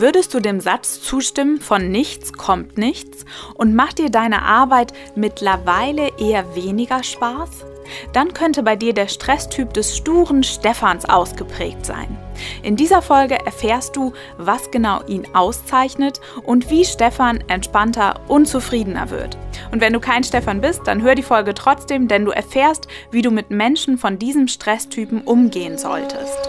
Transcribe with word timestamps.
Würdest 0.00 0.32
du 0.32 0.40
dem 0.40 0.60
Satz 0.60 1.02
zustimmen, 1.02 1.60
von 1.60 1.90
nichts 1.90 2.32
kommt 2.32 2.78
nichts 2.78 3.26
und 3.52 3.74
macht 3.74 3.98
dir 3.98 4.08
deine 4.08 4.40
Arbeit 4.40 4.94
mittlerweile 5.14 6.08
eher 6.18 6.56
weniger 6.56 7.02
Spaß? 7.02 7.66
Dann 8.14 8.32
könnte 8.32 8.62
bei 8.62 8.76
dir 8.76 8.94
der 8.94 9.08
Stresstyp 9.08 9.74
des 9.74 9.94
sturen 9.94 10.42
Stephans 10.42 11.04
ausgeprägt 11.04 11.84
sein. 11.84 12.16
In 12.62 12.76
dieser 12.76 13.02
Folge 13.02 13.44
erfährst 13.44 13.94
du, 13.94 14.14
was 14.38 14.70
genau 14.70 15.02
ihn 15.06 15.26
auszeichnet 15.34 16.22
und 16.44 16.70
wie 16.70 16.86
Stefan 16.86 17.44
entspannter 17.48 18.20
und 18.26 18.46
zufriedener 18.46 19.10
wird. 19.10 19.36
Und 19.70 19.82
wenn 19.82 19.92
du 19.92 20.00
kein 20.00 20.24
Stefan 20.24 20.62
bist, 20.62 20.80
dann 20.86 21.02
hör 21.02 21.14
die 21.14 21.22
Folge 21.22 21.52
trotzdem, 21.52 22.08
denn 22.08 22.24
du 22.24 22.30
erfährst, 22.30 22.88
wie 23.10 23.20
du 23.20 23.30
mit 23.30 23.50
Menschen 23.50 23.98
von 23.98 24.18
diesem 24.18 24.48
Stresstypen 24.48 25.20
umgehen 25.20 25.76
solltest. 25.76 26.48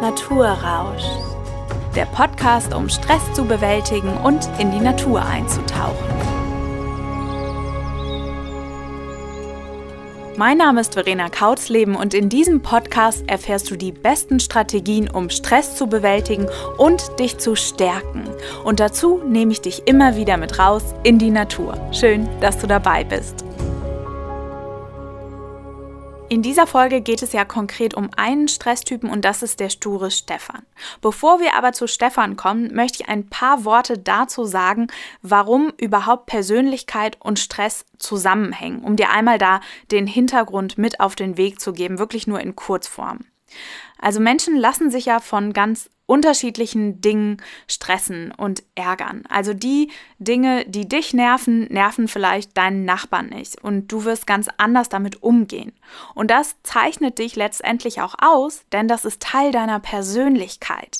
Naturrausch 0.00 1.29
der 1.94 2.06
Podcast, 2.06 2.74
um 2.74 2.88
Stress 2.88 3.32
zu 3.34 3.44
bewältigen 3.44 4.16
und 4.18 4.48
in 4.58 4.70
die 4.70 4.80
Natur 4.80 5.24
einzutauchen. 5.24 5.96
Mein 10.36 10.56
Name 10.56 10.80
ist 10.80 10.94
Verena 10.94 11.28
Kautzleben 11.28 11.96
und 11.96 12.14
in 12.14 12.30
diesem 12.30 12.62
Podcast 12.62 13.24
erfährst 13.26 13.70
du 13.70 13.76
die 13.76 13.92
besten 13.92 14.40
Strategien, 14.40 15.10
um 15.10 15.28
Stress 15.28 15.76
zu 15.76 15.86
bewältigen 15.86 16.46
und 16.78 17.18
dich 17.18 17.36
zu 17.36 17.56
stärken. 17.56 18.24
Und 18.64 18.80
dazu 18.80 19.20
nehme 19.26 19.52
ich 19.52 19.60
dich 19.60 19.86
immer 19.86 20.16
wieder 20.16 20.38
mit 20.38 20.58
raus 20.58 20.94
in 21.02 21.18
die 21.18 21.30
Natur. 21.30 21.74
Schön, 21.92 22.26
dass 22.40 22.58
du 22.58 22.66
dabei 22.66 23.04
bist. 23.04 23.44
In 26.30 26.42
dieser 26.42 26.68
Folge 26.68 27.00
geht 27.00 27.24
es 27.24 27.32
ja 27.32 27.44
konkret 27.44 27.92
um 27.92 28.10
einen 28.16 28.46
Stresstypen 28.46 29.10
und 29.10 29.24
das 29.24 29.42
ist 29.42 29.58
der 29.58 29.68
sture 29.68 30.12
Stefan. 30.12 30.62
Bevor 31.00 31.40
wir 31.40 31.56
aber 31.56 31.72
zu 31.72 31.88
Stefan 31.88 32.36
kommen, 32.36 32.72
möchte 32.72 33.02
ich 33.02 33.08
ein 33.08 33.28
paar 33.28 33.64
Worte 33.64 33.98
dazu 33.98 34.44
sagen, 34.44 34.86
warum 35.22 35.72
überhaupt 35.76 36.26
Persönlichkeit 36.26 37.16
und 37.20 37.40
Stress 37.40 37.84
zusammenhängen, 37.98 38.84
um 38.84 38.94
dir 38.94 39.10
einmal 39.10 39.38
da 39.38 39.60
den 39.90 40.06
Hintergrund 40.06 40.78
mit 40.78 41.00
auf 41.00 41.16
den 41.16 41.36
Weg 41.36 41.60
zu 41.60 41.72
geben, 41.72 41.98
wirklich 41.98 42.28
nur 42.28 42.38
in 42.38 42.54
Kurzform. 42.54 43.24
Also 43.98 44.20
Menschen 44.20 44.56
lassen 44.56 44.88
sich 44.88 45.06
ja 45.06 45.18
von 45.18 45.52
ganz 45.52 45.90
unterschiedlichen 46.10 47.00
Dingen 47.00 47.40
stressen 47.68 48.32
und 48.36 48.64
ärgern. 48.74 49.22
Also 49.28 49.54
die 49.54 49.92
Dinge, 50.18 50.64
die 50.66 50.88
dich 50.88 51.14
nerven, 51.14 51.72
nerven 51.72 52.08
vielleicht 52.08 52.56
deinen 52.58 52.84
Nachbarn 52.84 53.28
nicht 53.28 53.62
und 53.62 53.92
du 53.92 54.04
wirst 54.04 54.26
ganz 54.26 54.48
anders 54.56 54.88
damit 54.88 55.22
umgehen. 55.22 55.72
Und 56.16 56.32
das 56.32 56.56
zeichnet 56.64 57.20
dich 57.20 57.36
letztendlich 57.36 58.00
auch 58.00 58.16
aus, 58.20 58.64
denn 58.72 58.88
das 58.88 59.04
ist 59.04 59.22
Teil 59.22 59.52
deiner 59.52 59.78
Persönlichkeit. 59.78 60.98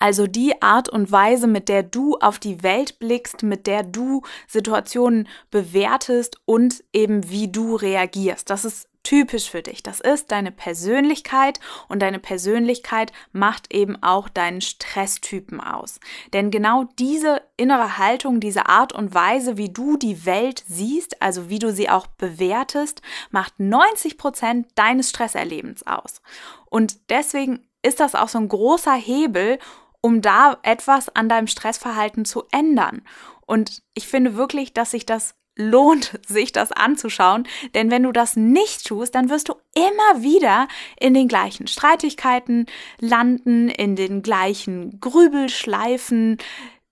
Also 0.00 0.26
die 0.26 0.60
Art 0.60 0.88
und 0.88 1.12
Weise, 1.12 1.46
mit 1.46 1.68
der 1.68 1.84
du 1.84 2.16
auf 2.18 2.40
die 2.40 2.64
Welt 2.64 2.98
blickst, 2.98 3.44
mit 3.44 3.68
der 3.68 3.84
du 3.84 4.22
Situationen 4.48 5.28
bewertest 5.52 6.40
und 6.46 6.82
eben 6.92 7.30
wie 7.30 7.46
du 7.46 7.76
reagierst. 7.76 8.50
Das 8.50 8.64
ist 8.64 8.89
typisch 9.02 9.50
für 9.50 9.62
dich. 9.62 9.82
Das 9.82 10.00
ist 10.00 10.30
deine 10.30 10.52
Persönlichkeit 10.52 11.60
und 11.88 12.00
deine 12.00 12.18
Persönlichkeit 12.18 13.12
macht 13.32 13.72
eben 13.72 14.02
auch 14.02 14.28
deinen 14.28 14.60
Stresstypen 14.60 15.60
aus. 15.60 16.00
Denn 16.32 16.50
genau 16.50 16.84
diese 16.98 17.42
innere 17.56 17.98
Haltung, 17.98 18.40
diese 18.40 18.66
Art 18.66 18.92
und 18.92 19.14
Weise, 19.14 19.56
wie 19.56 19.70
du 19.70 19.96
die 19.96 20.26
Welt 20.26 20.64
siehst, 20.68 21.20
also 21.22 21.48
wie 21.48 21.58
du 21.58 21.72
sie 21.72 21.88
auch 21.88 22.06
bewertest, 22.06 23.02
macht 23.30 23.58
90 23.58 24.18
Prozent 24.18 24.68
deines 24.74 25.10
Stresserlebens 25.10 25.86
aus. 25.86 26.20
Und 26.66 26.98
deswegen 27.10 27.66
ist 27.82 28.00
das 28.00 28.14
auch 28.14 28.28
so 28.28 28.38
ein 28.38 28.48
großer 28.48 28.94
Hebel, 28.94 29.58
um 30.02 30.22
da 30.22 30.58
etwas 30.62 31.14
an 31.14 31.28
deinem 31.28 31.46
Stressverhalten 31.46 32.24
zu 32.24 32.44
ändern. 32.52 33.02
Und 33.46 33.82
ich 33.94 34.06
finde 34.06 34.36
wirklich, 34.36 34.72
dass 34.72 34.92
sich 34.92 35.06
das 35.06 35.34
lohnt, 35.60 36.18
sich 36.26 36.52
das 36.52 36.72
anzuschauen, 36.72 37.46
denn 37.74 37.90
wenn 37.90 38.02
du 38.02 38.12
das 38.12 38.36
nicht 38.36 38.86
tust, 38.86 39.14
dann 39.14 39.30
wirst 39.30 39.48
du 39.48 39.54
immer 39.74 40.22
wieder 40.22 40.66
in 40.98 41.14
den 41.14 41.28
gleichen 41.28 41.66
Streitigkeiten 41.66 42.66
landen, 42.98 43.68
in 43.68 43.94
den 43.94 44.22
gleichen 44.22 45.00
Grübelschleifen, 45.00 46.38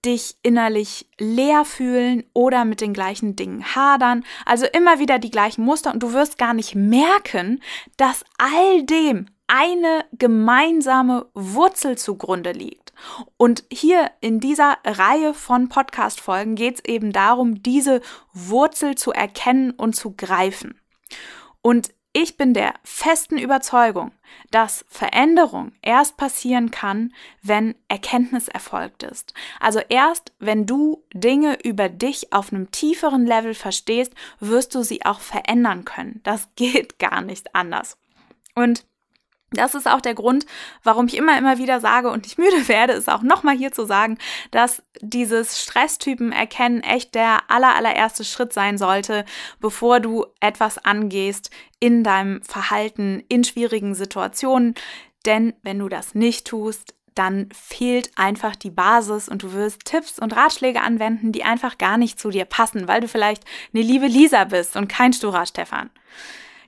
dich 0.05 0.37
innerlich 0.43 1.09
leer 1.19 1.65
fühlen 1.65 2.25
oder 2.33 2.65
mit 2.65 2.81
den 2.81 2.93
gleichen 2.93 3.35
Dingen 3.35 3.75
hadern, 3.75 4.25
also 4.47 4.67
immer 4.67 5.01
wieder 5.01 5.19
die 5.19 5.31
gleichen 5.31 5.65
Muster. 5.65 5.93
Und 5.93 6.03
du 6.03 6.13
wirst 6.13 6.39
gar 6.39 6.55
nicht 6.55 6.75
merken, 6.75 7.61
dass 7.97 8.25
all 8.39 8.85
dem 8.85 9.27
eine 9.49 10.05
gemeinsame 10.13 11.27
Wurzel 11.35 11.99
zugrunde 11.99 12.53
liegt. 12.53 12.88
Und 13.37 13.65
hier 13.71 14.11
in 14.21 14.41
dieser 14.41 14.79
Reihe 14.85 15.35
von 15.35 15.69
Podcast-Folgen 15.69 16.55
geht 16.55 16.77
es 16.77 16.85
eben 16.85 17.13
darum, 17.13 17.63
diese 17.63 18.01
Wurzel 18.33 18.95
zu 18.95 19.13
erkennen 19.13 19.73
und 19.73 19.95
zu 19.95 20.15
greifen. 20.17 20.81
Und 21.63 21.91
ich 22.13 22.37
bin 22.37 22.55
der 22.55 22.75
festen 22.83 23.39
Überzeugung, 23.39 24.13
dass 24.51 24.85
Veränderung 24.89 25.73
erst 25.83 26.17
passieren 26.17 26.71
kann, 26.71 27.13
wenn 27.43 27.75
Erkenntnis 27.87 28.49
erfolgt 28.49 29.03
ist. 29.03 29.35
Also 29.61 29.81
erst, 29.89 30.33
wenn 30.39 30.67
du 30.67 31.05
Dinge 31.13 31.59
über 31.63 31.89
dich 31.89 32.33
auf 32.33 32.53
einem 32.53 32.71
tieferen 32.71 33.27
Level 33.27 33.55
verstehst, 33.55 34.15
wirst 34.41 34.75
du 34.75 34.83
sie 34.83 35.05
auch 35.05 35.21
verändern 35.21 35.85
können. 35.85 36.21
Das 36.25 36.49
geht 36.57 36.99
gar 36.99 37.21
nicht 37.21 37.55
anders. 37.55 37.99
Und 38.55 38.85
das 39.51 39.75
ist 39.75 39.89
auch 39.89 40.01
der 40.01 40.15
Grund, 40.15 40.45
warum 40.83 41.07
ich 41.07 41.17
immer, 41.17 41.39
immer 41.39 41.59
wieder 41.59 41.81
sage 41.81 42.11
und 42.11 42.25
nicht 42.25 42.39
müde 42.39 42.69
werde, 42.69 42.93
ist 42.93 43.09
auch 43.09 43.23
nochmal 43.23 43.57
hier 43.57 43.73
zu 43.73 43.87
sagen, 43.87 44.19
dass 44.51 44.83
dieses 45.01 45.61
Stresstypen 45.63 46.33
erkennen 46.33 46.83
echt 46.83 47.15
der 47.15 47.51
aller, 47.51 47.75
allererste 47.75 48.25
Schritt 48.25 48.53
sein 48.53 48.79
sollte, 48.79 49.25
bevor 49.61 50.01
du 50.01 50.27
etwas 50.41 50.79
angehst 50.79 51.51
in 51.81 52.05
deinem 52.05 52.43
Verhalten, 52.43 53.23
in 53.29 53.45
schwierigen 53.45 53.95
Situationen. 53.95 54.75
Denn 55.25 55.55
wenn 55.63 55.79
du 55.79 55.89
das 55.89 56.15
nicht 56.15 56.47
tust, 56.47 56.95
dann 57.15 57.49
fehlt 57.53 58.13
einfach 58.17 58.55
die 58.55 58.71
Basis 58.71 59.29
und 59.29 59.43
du 59.43 59.53
wirst 59.53 59.85
Tipps 59.85 60.21
und 60.21 60.37
Ratschläge 60.37 60.83
anwenden, 60.83 61.33
die 61.33 61.43
einfach 61.43 61.77
gar 61.77 61.99
nicht 61.99 62.21
zu 62.21 62.31
dir 62.31 62.45
passen, 62.45 62.87
weil 62.87 63.01
du 63.01 63.09
vielleicht 63.09 63.45
eine 63.75 63.83
liebe 63.83 64.07
Lisa 64.07 64.45
bist 64.45 64.77
und 64.77 64.89
kein 64.89 65.13
sturer 65.13 65.45
Stefan. 65.45 65.91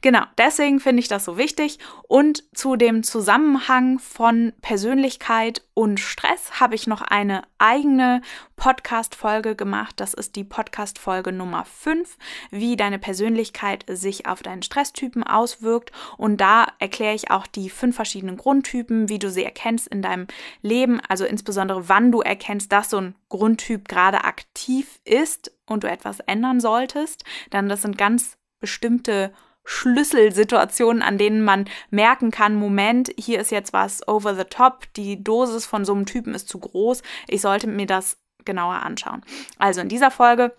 Genau, 0.03 0.23
deswegen 0.39 0.81
finde 0.81 1.01
ich 1.01 1.09
das 1.09 1.25
so 1.25 1.37
wichtig. 1.37 1.79
Und 2.09 2.45
zu 2.55 2.77
dem 2.77 3.03
Zusammenhang 3.03 3.99
von 3.99 4.53
Persönlichkeit 4.63 5.63
und 5.75 6.01
Stress 6.01 6.59
habe 6.59 6.75
ich 6.75 6.87
noch 6.87 7.03
eine 7.03 7.43
eigene 7.59 8.23
Podcast-Folge 8.57 9.57
gemacht. 9.57 10.01
Das 10.01 10.15
ist 10.15 10.37
die 10.37 10.45
Podcast-Folge 10.45 11.33
Nummer 11.33 11.65
5, 11.65 12.17
wie 12.51 12.77
deine 12.77 12.99
Persönlichkeit 12.99 13.85
sich 13.89 14.27
auf 14.27 14.43
deinen 14.43 14.63
Stresstypen 14.63 15.23
auswirkt. 15.23 15.93
Und 16.17 16.41
da 16.41 16.67
erkläre 16.79 17.15
ich 17.15 17.31
auch 17.31 17.47
die 17.47 17.69
fünf 17.69 17.97
verschiedenen 17.97 18.39
Grundtypen, 18.39 19.09
wie 19.11 19.19
du 19.19 19.31
sie 19.31 19.45
erkennst 19.45 19.87
in 19.89 20.01
deinem 20.01 20.27
Leben. 20.63 21.01
Also 21.09 21.27
insbesondere, 21.27 21.89
wann 21.89 22.11
du 22.11 22.21
erkennst, 22.21 22.73
dass 22.73 22.91
so 22.91 22.99
ein 22.99 23.15
Grundtyp 23.29 23.87
gerade 23.89 24.25
aktiv 24.25 25.01
ist 25.05 25.53
und 25.67 25.85
du 25.85 25.91
etwas 25.91 26.21
ändern 26.21 26.61
solltest. 26.61 27.25
Dann 27.51 27.69
das 27.69 27.83
sind 27.83 27.99
ganz 27.99 28.39
bestimmte 28.61 29.33
Schlüsselsituationen, 29.65 31.03
an 31.03 31.19
denen 31.19 31.43
man 31.43 31.67
merken 31.91 32.31
kann, 32.31 32.57
Moment, 32.57 33.13
hier 33.19 33.41
ist 33.41 33.51
jetzt 33.51 33.73
was 33.73 34.07
over 34.09 34.35
the 34.35 34.45
top, 34.45 34.93
die 34.97 35.23
Dosis 35.23 35.67
von 35.67 35.85
so 35.85 35.95
einem 35.95 36.07
Typen 36.07 36.35
ist 36.35 36.49
zu 36.49 36.59
groß, 36.59 37.03
ich 37.29 37.41
sollte 37.41 37.67
mir 37.67 37.87
das 37.87 38.19
genauer 38.45 38.83
anschauen. 38.83 39.23
Also 39.59 39.81
in 39.81 39.89
dieser 39.89 40.11
Folge 40.11 40.55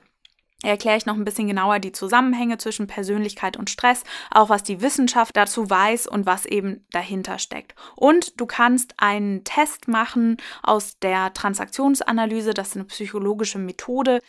erkläre 0.64 0.98
ich 0.98 1.06
noch 1.06 1.16
ein 1.16 1.26
bisschen 1.26 1.48
genauer 1.48 1.80
die 1.80 1.92
Zusammenhänge 1.92 2.58
zwischen 2.58 2.88
Persönlichkeit 2.88 3.58
und 3.58 3.70
Stress, 3.70 4.04
auch 4.30 4.50
was 4.50 4.64
die 4.64 4.82
Wissenschaft 4.82 5.36
dazu 5.36 5.70
weiß 5.70 6.08
und 6.08 6.26
was 6.26 6.46
eben 6.46 6.86
dahinter 6.92 7.40
steckt. 7.40 7.76
Und 7.96 8.40
du 8.40 8.46
kannst 8.46 8.94
einen 8.98 9.44
Test 9.44 9.88
machen 9.88 10.38
aus 10.62 11.00
der 11.00 11.34
Transaktionsanalyse, 11.34 12.54
das 12.54 12.70
ist 12.70 12.76
eine 12.76 12.86
psychologische 12.86 13.60
Methode, 13.60 14.22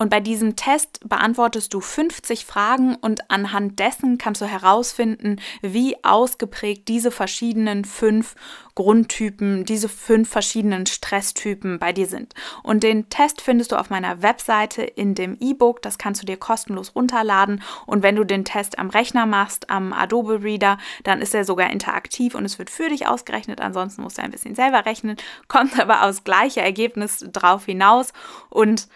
und 0.00 0.08
bei 0.08 0.20
diesem 0.20 0.56
Test 0.56 1.06
beantwortest 1.06 1.74
du 1.74 1.82
50 1.82 2.46
Fragen 2.46 2.94
und 2.94 3.30
anhand 3.30 3.78
dessen 3.78 4.16
kannst 4.16 4.40
du 4.40 4.46
herausfinden, 4.46 5.36
wie 5.60 6.02
ausgeprägt 6.02 6.88
diese 6.88 7.10
verschiedenen 7.10 7.84
fünf 7.84 8.34
Grundtypen, 8.74 9.66
diese 9.66 9.90
fünf 9.90 10.30
verschiedenen 10.30 10.86
Stresstypen 10.86 11.78
bei 11.78 11.92
dir 11.92 12.06
sind. 12.06 12.32
Und 12.62 12.82
den 12.82 13.10
Test 13.10 13.42
findest 13.42 13.72
du 13.72 13.76
auf 13.76 13.90
meiner 13.90 14.22
Webseite 14.22 14.84
in 14.84 15.14
dem 15.14 15.36
E-Book. 15.38 15.82
Das 15.82 15.98
kannst 15.98 16.22
du 16.22 16.26
dir 16.26 16.38
kostenlos 16.38 16.94
runterladen. 16.94 17.62
Und 17.84 18.02
wenn 18.02 18.16
du 18.16 18.24
den 18.24 18.46
Test 18.46 18.78
am 18.78 18.88
Rechner 18.88 19.26
machst, 19.26 19.68
am 19.68 19.92
Adobe 19.92 20.42
Reader, 20.42 20.78
dann 21.04 21.20
ist 21.20 21.34
er 21.34 21.44
sogar 21.44 21.68
interaktiv 21.68 22.34
und 22.34 22.46
es 22.46 22.58
wird 22.58 22.70
für 22.70 22.88
dich 22.88 23.06
ausgerechnet. 23.06 23.60
Ansonsten 23.60 24.00
musst 24.00 24.16
du 24.16 24.22
ein 24.22 24.30
bisschen 24.30 24.54
selber 24.54 24.86
rechnen, 24.86 25.18
kommt 25.48 25.78
aber 25.78 26.04
aufs 26.04 26.24
gleiche 26.24 26.62
Ergebnis 26.62 27.22
drauf 27.30 27.66
hinaus. 27.66 28.14
Und 28.48 28.88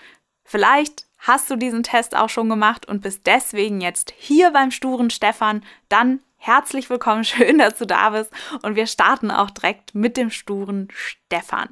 Vielleicht 0.44 1.06
hast 1.19 1.50
du 1.50 1.56
diesen 1.56 1.82
Test 1.82 2.17
auch 2.17 2.29
schon 2.29 2.49
gemacht 2.49 2.87
und 2.87 3.00
bist 3.00 3.26
deswegen 3.26 3.81
jetzt 3.81 4.12
hier 4.17 4.50
beim 4.50 4.70
sturen 4.70 5.11
Stefan. 5.11 5.64
Dann 5.88 6.20
herzlich 6.37 6.91
willkommen, 6.91 7.25
schön, 7.25 7.58
dass 7.58 7.79
du 7.79 7.87
da 7.87 8.11
bist. 8.11 8.31
Und 8.62 8.76
wir 8.76 8.87
starten 8.87 9.31
auch 9.31 9.50
direkt 9.50 9.94
mit 9.94 10.17
dem 10.17 10.31
sturen 10.31 10.88
Stefan. 10.93 11.70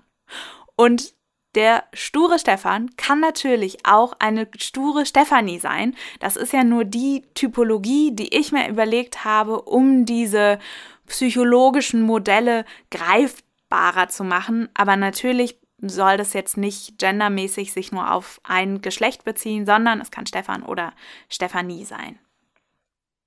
Und 0.75 1.15
der 1.55 1.85
sture 1.93 2.39
Stefan 2.39 2.97
kann 2.97 3.21
natürlich 3.21 3.85
auch 3.85 4.15
eine 4.19 4.49
sture 4.57 5.05
Stefanie 5.05 5.59
sein. 5.59 5.95
Das 6.19 6.37
ist 6.37 6.55
ja 6.55 6.65
nur 6.65 6.87
die 6.87 7.23
Typologie, 7.35 8.13
die 8.13 8.35
ich 8.35 8.53
mir 8.53 8.71
überlegt 8.71 9.27
habe, 9.27 9.61
um 9.61 10.07
diese 10.07 10.59
psychologischen 11.07 12.03
Modelle 12.03 12.65
greifbarer 12.91 14.09
zu 14.09 14.25
machen. 14.25 14.71
Aber 14.73 14.97
natürlich 14.97 15.62
soll 15.89 16.17
das 16.17 16.33
jetzt 16.33 16.57
nicht 16.57 16.99
gendermäßig 16.99 17.73
sich 17.73 17.93
nur 17.93 18.13
auf 18.13 18.41
ein 18.45 18.81
Geschlecht 18.81 19.25
beziehen, 19.25 19.67
sondern 19.67 20.01
es 20.01 20.11
kann 20.11 20.27
Stefan 20.27 20.63
oder 20.63 20.93
Stefanie 21.29 21.85
sein. 21.85 22.19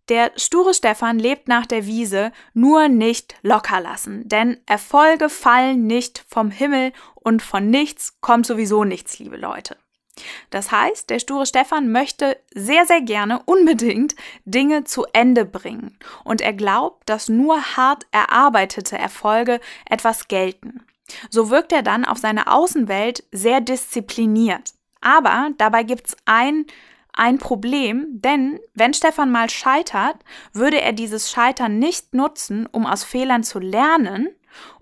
Der 0.07 0.31
sture 0.35 0.75
Stefan 0.75 1.17
lebt 1.17 1.47
nach 1.47 1.65
der 1.65 1.87
Wiese 1.87 2.31
nur 2.53 2.89
nicht 2.89 3.35
locker 3.41 3.81
lassen, 3.81 4.27
denn 4.29 4.57
Erfolge 4.67 5.29
fallen 5.29 5.87
nicht 5.87 6.23
vom 6.27 6.51
Himmel 6.51 6.93
und 7.15 7.41
von 7.41 7.71
nichts 7.71 8.17
kommt 8.21 8.45
sowieso 8.45 8.83
nichts, 8.83 9.17
liebe 9.17 9.37
Leute. 9.37 9.77
Das 10.49 10.71
heißt, 10.71 11.09
der 11.09 11.19
sture 11.19 11.45
Stefan 11.45 11.91
möchte 11.91 12.37
sehr, 12.53 12.85
sehr 12.85 13.01
gerne 13.01 13.41
unbedingt 13.45 14.15
Dinge 14.45 14.83
zu 14.83 15.05
Ende 15.11 15.43
bringen 15.43 15.97
und 16.23 16.39
er 16.39 16.53
glaubt, 16.53 17.09
dass 17.09 17.27
nur 17.27 17.75
hart 17.75 18.05
erarbeitete 18.11 18.97
Erfolge 18.97 19.59
etwas 19.89 20.27
gelten. 20.27 20.85
So 21.29 21.49
wirkt 21.49 21.71
er 21.71 21.83
dann 21.83 22.05
auf 22.05 22.17
seine 22.17 22.51
Außenwelt 22.51 23.23
sehr 23.31 23.61
diszipliniert. 23.61 24.73
Aber 25.01 25.49
dabei 25.57 25.83
gibt 25.83 26.07
es 26.07 26.17
ein 26.25 26.65
ein 27.17 27.37
Problem, 27.37 28.07
denn 28.09 28.59
wenn 28.73 28.93
Stefan 28.93 29.31
mal 29.31 29.49
scheitert, 29.49 30.17
würde 30.51 30.81
er 30.81 30.91
dieses 30.91 31.31
Scheitern 31.31 31.79
nicht 31.79 32.13
nutzen, 32.13 32.67
um 32.69 32.85
aus 32.85 33.05
Fehlern 33.05 33.43
zu 33.43 33.59
lernen 33.59 34.29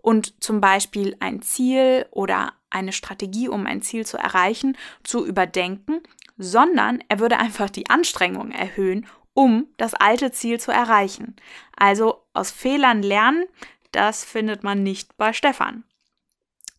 und 0.01 0.43
zum 0.43 0.59
Beispiel 0.59 1.15
ein 1.19 1.43
Ziel 1.43 2.07
oder 2.11 2.53
eine 2.71 2.91
Strategie, 2.91 3.49
um 3.49 3.67
ein 3.67 3.83
Ziel 3.83 4.05
zu 4.05 4.17
erreichen, 4.17 4.75
zu 5.03 5.25
überdenken, 5.25 6.01
sondern 6.37 7.03
er 7.07 7.19
würde 7.19 7.37
einfach 7.37 7.69
die 7.69 7.89
Anstrengung 7.89 8.49
erhöhen, 8.49 9.05
um 9.35 9.67
das 9.77 9.93
alte 9.93 10.31
Ziel 10.31 10.59
zu 10.59 10.71
erreichen. 10.71 11.35
Also 11.77 12.23
aus 12.33 12.49
Fehlern 12.49 13.03
lernen, 13.03 13.45
das 13.91 14.25
findet 14.25 14.63
man 14.63 14.81
nicht 14.81 15.17
bei 15.17 15.33
Stefan. 15.33 15.83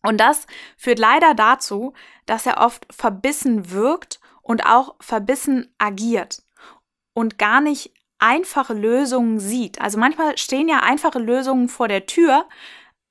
Und 0.07 0.17
das 0.17 0.47
führt 0.77 0.99
leider 0.99 1.33
dazu, 1.33 1.93
dass 2.25 2.45
er 2.45 2.57
oft 2.57 2.85
verbissen 2.93 3.71
wirkt 3.71 4.19
und 4.41 4.65
auch 4.65 4.95
verbissen 4.99 5.73
agiert 5.77 6.43
und 7.13 7.37
gar 7.37 7.61
nicht 7.61 7.91
einfache 8.19 8.73
Lösungen 8.73 9.39
sieht. 9.39 9.81
Also 9.81 9.97
manchmal 9.97 10.37
stehen 10.37 10.67
ja 10.69 10.79
einfache 10.79 11.19
Lösungen 11.19 11.67
vor 11.67 11.87
der 11.87 12.05
Tür, 12.05 12.45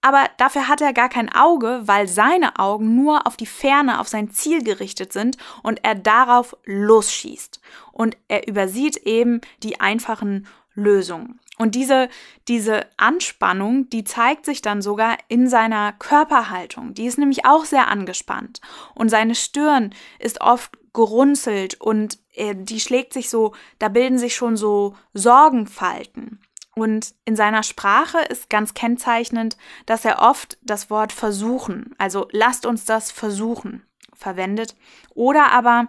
aber 0.00 0.28
dafür 0.36 0.68
hat 0.68 0.82
er 0.82 0.92
gar 0.92 1.08
kein 1.08 1.32
Auge, 1.32 1.80
weil 1.84 2.08
seine 2.08 2.58
Augen 2.58 2.94
nur 2.94 3.26
auf 3.26 3.36
die 3.36 3.46
Ferne, 3.46 4.00
auf 4.00 4.08
sein 4.08 4.30
Ziel 4.30 4.62
gerichtet 4.62 5.12
sind 5.12 5.38
und 5.62 5.82
er 5.82 5.94
darauf 5.94 6.56
losschießt. 6.64 7.60
Und 7.90 8.16
er 8.28 8.46
übersieht 8.46 8.98
eben 8.98 9.40
die 9.62 9.80
einfachen 9.80 10.46
Lösungen. 10.74 11.40
Und 11.58 11.76
diese, 11.76 12.08
diese 12.48 12.86
Anspannung, 12.96 13.88
die 13.88 14.02
zeigt 14.02 14.44
sich 14.44 14.60
dann 14.60 14.82
sogar 14.82 15.18
in 15.28 15.48
seiner 15.48 15.92
Körperhaltung. 15.92 16.94
Die 16.94 17.06
ist 17.06 17.18
nämlich 17.18 17.46
auch 17.46 17.64
sehr 17.64 17.88
angespannt. 17.88 18.60
Und 18.94 19.08
seine 19.08 19.36
Stirn 19.36 19.94
ist 20.18 20.40
oft 20.40 20.72
gerunzelt 20.92 21.80
und 21.80 22.18
äh, 22.32 22.54
die 22.56 22.80
schlägt 22.80 23.12
sich 23.12 23.30
so, 23.30 23.52
da 23.78 23.88
bilden 23.88 24.18
sich 24.18 24.34
schon 24.34 24.56
so 24.56 24.96
Sorgenfalten. 25.12 26.40
Und 26.74 27.14
in 27.24 27.36
seiner 27.36 27.62
Sprache 27.62 28.18
ist 28.18 28.50
ganz 28.50 28.74
kennzeichnend, 28.74 29.56
dass 29.86 30.04
er 30.04 30.20
oft 30.20 30.58
das 30.62 30.90
Wort 30.90 31.12
versuchen, 31.12 31.94
also 31.98 32.26
lasst 32.32 32.66
uns 32.66 32.84
das 32.84 33.12
versuchen, 33.12 33.84
verwendet. 34.12 34.74
Oder 35.14 35.52
aber 35.52 35.88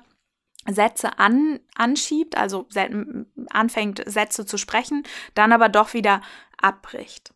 Sätze 0.70 1.18
an, 1.18 1.60
anschiebt, 1.76 2.38
also 2.38 2.68
anfängt 3.56 4.04
Sätze 4.06 4.46
zu 4.46 4.58
sprechen, 4.58 5.04
dann 5.34 5.52
aber 5.52 5.70
doch 5.70 5.94
wieder 5.94 6.22
abbricht. 6.62 7.34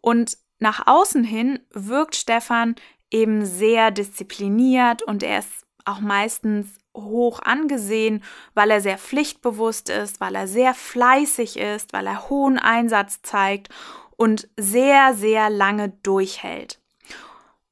Und 0.00 0.36
nach 0.58 0.86
außen 0.86 1.24
hin 1.24 1.60
wirkt 1.70 2.16
Stefan 2.16 2.76
eben 3.10 3.44
sehr 3.44 3.90
diszipliniert 3.90 5.02
und 5.02 5.22
er 5.22 5.38
ist 5.40 5.64
auch 5.84 6.00
meistens 6.00 6.78
hoch 6.96 7.40
angesehen, 7.40 8.22
weil 8.54 8.70
er 8.70 8.80
sehr 8.80 8.98
pflichtbewusst 8.98 9.90
ist, 9.90 10.20
weil 10.20 10.34
er 10.34 10.46
sehr 10.46 10.74
fleißig 10.74 11.58
ist, 11.58 11.92
weil 11.92 12.06
er 12.06 12.28
hohen 12.28 12.58
Einsatz 12.58 13.20
zeigt 13.22 13.68
und 14.16 14.48
sehr, 14.56 15.14
sehr 15.14 15.50
lange 15.50 15.90
durchhält. 16.02 16.80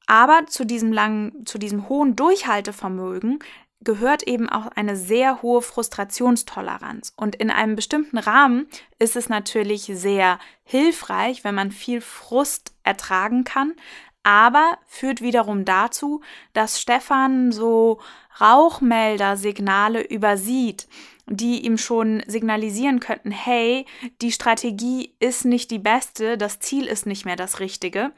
Aber 0.06 0.46
zu 0.46 0.66
diesem 0.66 0.92
langen, 0.92 1.46
zu 1.46 1.58
diesem 1.58 1.88
hohen 1.88 2.16
Durchhaltevermögen 2.16 3.38
gehört 3.84 4.22
eben 4.24 4.48
auch 4.48 4.66
eine 4.68 4.96
sehr 4.96 5.42
hohe 5.42 5.62
Frustrationstoleranz. 5.62 7.12
Und 7.16 7.36
in 7.36 7.50
einem 7.50 7.76
bestimmten 7.76 8.18
Rahmen 8.18 8.66
ist 8.98 9.16
es 9.16 9.28
natürlich 9.28 9.90
sehr 9.92 10.38
hilfreich, 10.64 11.44
wenn 11.44 11.54
man 11.54 11.70
viel 11.72 12.00
Frust 12.00 12.74
ertragen 12.82 13.44
kann, 13.44 13.74
aber 14.22 14.78
führt 14.86 15.20
wiederum 15.20 15.64
dazu, 15.64 16.20
dass 16.52 16.80
Stefan 16.80 17.50
so 17.50 18.00
Rauchmelder-Signale 18.40 20.02
übersieht, 20.02 20.88
die 21.26 21.64
ihm 21.64 21.78
schon 21.78 22.22
signalisieren 22.26 23.00
könnten, 23.00 23.30
hey, 23.30 23.86
die 24.20 24.32
Strategie 24.32 25.14
ist 25.18 25.44
nicht 25.44 25.70
die 25.70 25.78
beste, 25.78 26.38
das 26.38 26.60
Ziel 26.60 26.86
ist 26.86 27.06
nicht 27.06 27.24
mehr 27.24 27.36
das 27.36 27.60
Richtige. 27.60 28.12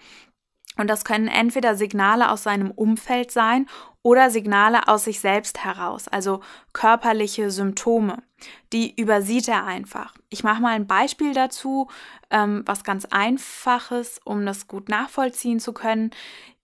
Und 0.77 0.89
das 0.89 1.05
können 1.05 1.29
entweder 1.29 1.77
Signale 1.77 2.31
aus 2.31 2.43
seinem 2.43 2.71
Umfeld 2.71 3.31
sein 3.31 3.67
oder 4.03 4.31
Signale 4.31 4.87
aus 4.89 5.05
sich 5.05 5.21
selbst 5.21 5.65
heraus, 5.65 6.09
also 6.09 6.41
körperliche 6.73 7.51
Symptome. 7.51 8.23
Die 8.73 8.95
übersieht 9.01 9.49
er 9.49 9.65
einfach. 9.65 10.15
Ich 10.29 10.45
mache 10.45 10.61
mal 10.61 10.75
ein 10.75 10.87
Beispiel 10.87 11.33
dazu, 11.33 11.89
ähm, 12.31 12.63
was 12.67 12.85
ganz 12.85 13.07
einfaches, 13.07 14.21
um 14.25 14.45
das 14.45 14.69
gut 14.69 14.89
nachvollziehen 14.89 15.59
zu 15.59 15.73
können. 15.73 16.11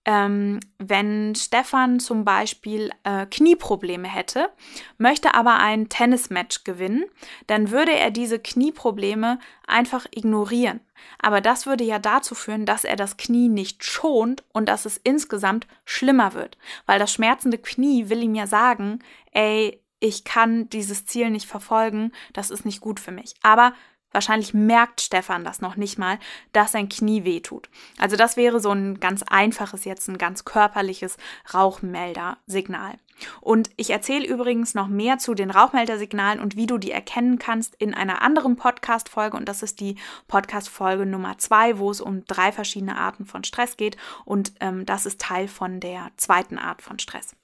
Ähm, 0.04 0.60
wenn 0.78 1.34
Stefan 1.34 2.00
zum 2.00 2.24
Beispiel 2.24 2.90
äh, 3.04 3.26
Knieprobleme 3.26 4.08
hätte, 4.08 4.50
möchte 4.98 5.34
aber 5.34 5.58
ein 5.58 5.88
Tennismatch 5.88 6.64
gewinnen, 6.64 7.04
dann 7.46 7.70
würde 7.70 7.92
er 7.92 8.10
diese 8.10 8.38
Knieprobleme 8.38 9.38
einfach 9.66 10.06
ignorieren. 10.10 10.80
Aber 11.18 11.40
das 11.40 11.66
würde 11.66 11.84
ja 11.84 11.98
dazu 11.98 12.34
führen, 12.34 12.66
dass 12.66 12.84
er 12.84 12.96
das 12.96 13.16
Knie 13.16 13.48
nicht 13.48 13.84
schont 13.84 14.44
und 14.52 14.68
dass 14.68 14.84
es 14.84 14.96
insgesamt 14.98 15.66
schlimmer 15.84 16.34
wird. 16.34 16.58
Weil 16.86 16.98
das 16.98 17.12
schmerzende 17.12 17.58
Knie 17.58 18.08
will 18.08 18.22
ihm 18.22 18.34
ja 18.34 18.46
sagen, 18.46 19.00
ey, 19.32 19.80
ich 20.00 20.24
kann 20.24 20.68
dieses 20.70 21.04
Ziel 21.04 21.30
nicht 21.30 21.46
verfolgen, 21.46 22.12
das 22.32 22.50
ist 22.50 22.64
nicht 22.64 22.80
gut 22.80 22.98
für 22.98 23.12
mich. 23.12 23.34
Aber 23.42 23.74
Wahrscheinlich 24.12 24.54
merkt 24.54 25.00
Stefan 25.00 25.44
das 25.44 25.60
noch 25.60 25.76
nicht 25.76 25.98
mal, 25.98 26.18
dass 26.52 26.72
sein 26.72 26.88
Knie 26.88 27.24
wehtut. 27.24 27.68
Also 27.98 28.16
das 28.16 28.36
wäre 28.36 28.60
so 28.60 28.70
ein 28.70 29.00
ganz 29.00 29.22
einfaches, 29.22 29.84
jetzt 29.84 30.08
ein 30.08 30.18
ganz 30.18 30.44
körperliches 30.44 31.16
Rauchmeldersignal. 31.54 32.94
Und 33.40 33.70
ich 33.76 33.90
erzähle 33.90 34.26
übrigens 34.26 34.74
noch 34.74 34.88
mehr 34.88 35.18
zu 35.18 35.34
den 35.34 35.50
Rauchmeldersignalen 35.50 36.40
und 36.40 36.56
wie 36.56 36.66
du 36.66 36.78
die 36.78 36.90
erkennen 36.90 37.38
kannst 37.38 37.74
in 37.76 37.94
einer 37.94 38.22
anderen 38.22 38.56
Podcast-Folge. 38.56 39.36
Und 39.36 39.48
das 39.48 39.62
ist 39.62 39.80
die 39.80 39.96
Podcast-Folge 40.28 41.06
Nummer 41.06 41.38
zwei, 41.38 41.78
wo 41.78 41.90
es 41.90 42.00
um 42.00 42.24
drei 42.24 42.52
verschiedene 42.52 42.96
Arten 42.96 43.26
von 43.26 43.44
Stress 43.44 43.76
geht. 43.76 43.96
Und 44.24 44.52
ähm, 44.60 44.86
das 44.86 45.06
ist 45.06 45.20
Teil 45.20 45.48
von 45.48 45.80
der 45.80 46.10
zweiten 46.16 46.58
Art 46.58 46.82
von 46.82 46.98
Stress. 46.98 47.36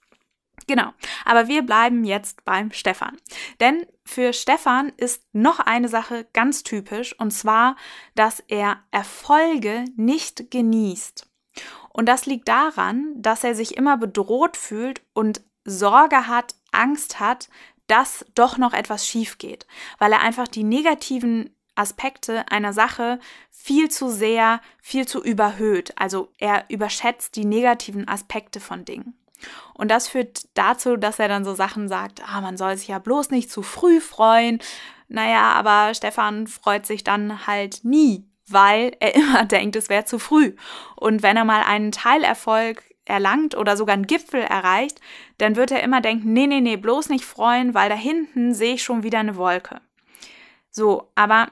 Genau, 0.66 0.92
aber 1.24 1.46
wir 1.46 1.62
bleiben 1.62 2.04
jetzt 2.04 2.44
beim 2.44 2.72
Stefan. 2.72 3.16
Denn 3.60 3.86
für 4.04 4.32
Stefan 4.32 4.92
ist 4.96 5.22
noch 5.32 5.60
eine 5.60 5.88
Sache 5.88 6.26
ganz 6.32 6.64
typisch, 6.64 7.18
und 7.18 7.30
zwar, 7.30 7.76
dass 8.16 8.40
er 8.48 8.78
Erfolge 8.90 9.84
nicht 9.96 10.50
genießt. 10.50 11.28
Und 11.90 12.06
das 12.06 12.26
liegt 12.26 12.48
daran, 12.48 13.14
dass 13.16 13.44
er 13.44 13.54
sich 13.54 13.76
immer 13.76 13.96
bedroht 13.96 14.56
fühlt 14.56 15.02
und 15.14 15.40
Sorge 15.64 16.26
hat, 16.26 16.54
Angst 16.72 17.20
hat, 17.20 17.48
dass 17.86 18.24
doch 18.34 18.58
noch 18.58 18.72
etwas 18.72 19.06
schief 19.06 19.38
geht, 19.38 19.66
weil 19.98 20.12
er 20.12 20.20
einfach 20.20 20.48
die 20.48 20.64
negativen 20.64 21.54
Aspekte 21.76 22.44
einer 22.50 22.72
Sache 22.72 23.20
viel 23.50 23.90
zu 23.90 24.08
sehr, 24.08 24.60
viel 24.82 25.06
zu 25.06 25.22
überhöht. 25.22 25.92
Also 25.96 26.28
er 26.38 26.64
überschätzt 26.68 27.36
die 27.36 27.44
negativen 27.44 28.08
Aspekte 28.08 28.60
von 28.60 28.84
Dingen. 28.84 29.14
Und 29.74 29.90
das 29.90 30.08
führt 30.08 30.46
dazu, 30.54 30.96
dass 30.96 31.18
er 31.18 31.28
dann 31.28 31.44
so 31.44 31.54
Sachen 31.54 31.88
sagt, 31.88 32.22
ah, 32.26 32.40
man 32.40 32.56
soll 32.56 32.76
sich 32.76 32.88
ja 32.88 32.98
bloß 32.98 33.30
nicht 33.30 33.50
zu 33.50 33.62
früh 33.62 34.00
freuen. 34.00 34.60
Naja, 35.08 35.52
aber 35.52 35.94
Stefan 35.94 36.46
freut 36.46 36.86
sich 36.86 37.04
dann 37.04 37.46
halt 37.46 37.80
nie, 37.84 38.26
weil 38.48 38.96
er 39.00 39.14
immer 39.14 39.44
denkt, 39.44 39.76
es 39.76 39.88
wäre 39.88 40.04
zu 40.04 40.18
früh. 40.18 40.54
Und 40.96 41.22
wenn 41.22 41.36
er 41.36 41.44
mal 41.44 41.62
einen 41.62 41.92
Teilerfolg 41.92 42.82
erlangt 43.04 43.56
oder 43.56 43.76
sogar 43.76 43.94
einen 43.94 44.06
Gipfel 44.06 44.40
erreicht, 44.40 45.00
dann 45.38 45.56
wird 45.56 45.70
er 45.70 45.82
immer 45.82 46.00
denken, 46.00 46.32
nee, 46.32 46.46
nee, 46.46 46.60
nee, 46.60 46.76
bloß 46.76 47.08
nicht 47.08 47.24
freuen, 47.24 47.74
weil 47.74 47.88
da 47.88 47.94
hinten 47.94 48.52
sehe 48.52 48.74
ich 48.74 48.82
schon 48.82 49.02
wieder 49.02 49.20
eine 49.20 49.36
Wolke. 49.36 49.80
So, 50.70 51.10
aber 51.14 51.48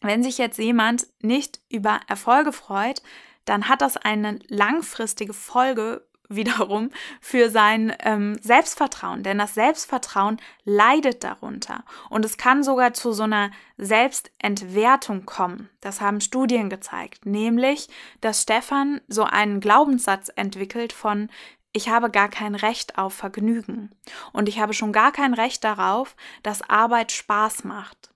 wenn 0.00 0.22
sich 0.22 0.38
jetzt 0.38 0.58
jemand 0.58 1.06
nicht 1.20 1.60
über 1.68 2.00
Erfolge 2.08 2.52
freut, 2.52 3.02
dann 3.44 3.68
hat 3.68 3.82
das 3.82 3.96
eine 3.96 4.38
langfristige 4.48 5.34
Folge 5.34 6.06
wiederum 6.36 6.90
für 7.20 7.50
sein 7.50 7.94
ähm, 8.00 8.38
Selbstvertrauen. 8.40 9.22
Denn 9.22 9.38
das 9.38 9.54
Selbstvertrauen 9.54 10.40
leidet 10.64 11.24
darunter. 11.24 11.84
Und 12.10 12.24
es 12.24 12.36
kann 12.36 12.62
sogar 12.62 12.94
zu 12.94 13.12
so 13.12 13.24
einer 13.24 13.50
Selbstentwertung 13.76 15.26
kommen. 15.26 15.68
Das 15.80 16.00
haben 16.00 16.20
Studien 16.20 16.70
gezeigt. 16.70 17.26
Nämlich, 17.26 17.88
dass 18.20 18.42
Stefan 18.42 19.00
so 19.08 19.24
einen 19.24 19.60
Glaubenssatz 19.60 20.30
entwickelt 20.34 20.92
von, 20.92 21.28
ich 21.72 21.88
habe 21.88 22.10
gar 22.10 22.28
kein 22.28 22.54
Recht 22.54 22.98
auf 22.98 23.14
Vergnügen. 23.14 23.90
Und 24.32 24.48
ich 24.48 24.60
habe 24.60 24.74
schon 24.74 24.92
gar 24.92 25.12
kein 25.12 25.34
Recht 25.34 25.64
darauf, 25.64 26.16
dass 26.42 26.68
Arbeit 26.68 27.12
Spaß 27.12 27.64
macht. 27.64 28.12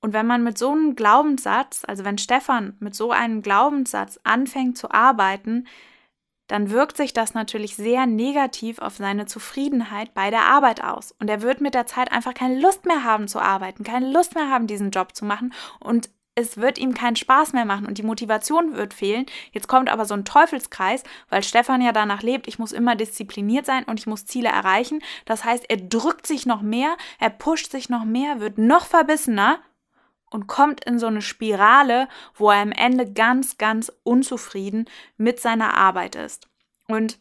Und 0.00 0.12
wenn 0.12 0.26
man 0.26 0.42
mit 0.42 0.58
so 0.58 0.70
einem 0.70 0.96
Glaubenssatz, 0.96 1.82
also 1.86 2.04
wenn 2.04 2.18
Stefan 2.18 2.76
mit 2.78 2.94
so 2.94 3.10
einem 3.10 3.40
Glaubenssatz 3.40 4.20
anfängt 4.22 4.76
zu 4.76 4.90
arbeiten, 4.90 5.66
dann 6.46 6.70
wirkt 6.70 6.96
sich 6.96 7.12
das 7.12 7.34
natürlich 7.34 7.76
sehr 7.76 8.06
negativ 8.06 8.78
auf 8.78 8.96
seine 8.96 9.26
Zufriedenheit 9.26 10.14
bei 10.14 10.30
der 10.30 10.42
Arbeit 10.42 10.82
aus. 10.82 11.12
Und 11.18 11.30
er 11.30 11.42
wird 11.42 11.60
mit 11.60 11.74
der 11.74 11.86
Zeit 11.86 12.12
einfach 12.12 12.34
keine 12.34 12.60
Lust 12.60 12.86
mehr 12.86 13.04
haben 13.04 13.28
zu 13.28 13.40
arbeiten, 13.40 13.84
keine 13.84 14.10
Lust 14.10 14.34
mehr 14.34 14.50
haben, 14.50 14.66
diesen 14.66 14.90
Job 14.90 15.14
zu 15.14 15.24
machen 15.24 15.52
und 15.80 16.10
es 16.36 16.56
wird 16.56 16.78
ihm 16.78 16.94
keinen 16.94 17.16
Spaß 17.16 17.52
mehr 17.52 17.64
machen 17.64 17.86
und 17.86 17.98
die 17.98 18.02
Motivation 18.02 18.76
wird 18.76 18.92
fehlen. 18.92 19.26
Jetzt 19.52 19.68
kommt 19.68 19.88
aber 19.88 20.04
so 20.04 20.14
ein 20.14 20.24
Teufelskreis, 20.24 21.04
weil 21.28 21.44
Stefan 21.44 21.80
ja 21.80 21.92
danach 21.92 22.22
lebt, 22.22 22.48
ich 22.48 22.58
muss 22.58 22.72
immer 22.72 22.96
diszipliniert 22.96 23.66
sein 23.66 23.84
und 23.84 24.00
ich 24.00 24.06
muss 24.06 24.26
Ziele 24.26 24.48
erreichen. 24.48 25.00
Das 25.26 25.44
heißt, 25.44 25.64
er 25.68 25.76
drückt 25.76 26.26
sich 26.26 26.44
noch 26.46 26.62
mehr, 26.62 26.96
er 27.20 27.30
pusht 27.30 27.70
sich 27.70 27.88
noch 27.88 28.04
mehr, 28.04 28.40
wird 28.40 28.58
noch 28.58 28.86
verbissener 28.86 29.60
und 30.34 30.48
kommt 30.48 30.84
in 30.84 30.98
so 30.98 31.06
eine 31.06 31.22
Spirale, 31.22 32.08
wo 32.34 32.50
er 32.50 32.60
am 32.60 32.72
Ende 32.72 33.10
ganz, 33.10 33.56
ganz 33.56 33.92
unzufrieden 34.02 34.86
mit 35.16 35.40
seiner 35.40 35.74
Arbeit 35.74 36.16
ist. 36.16 36.48
Und 36.88 37.20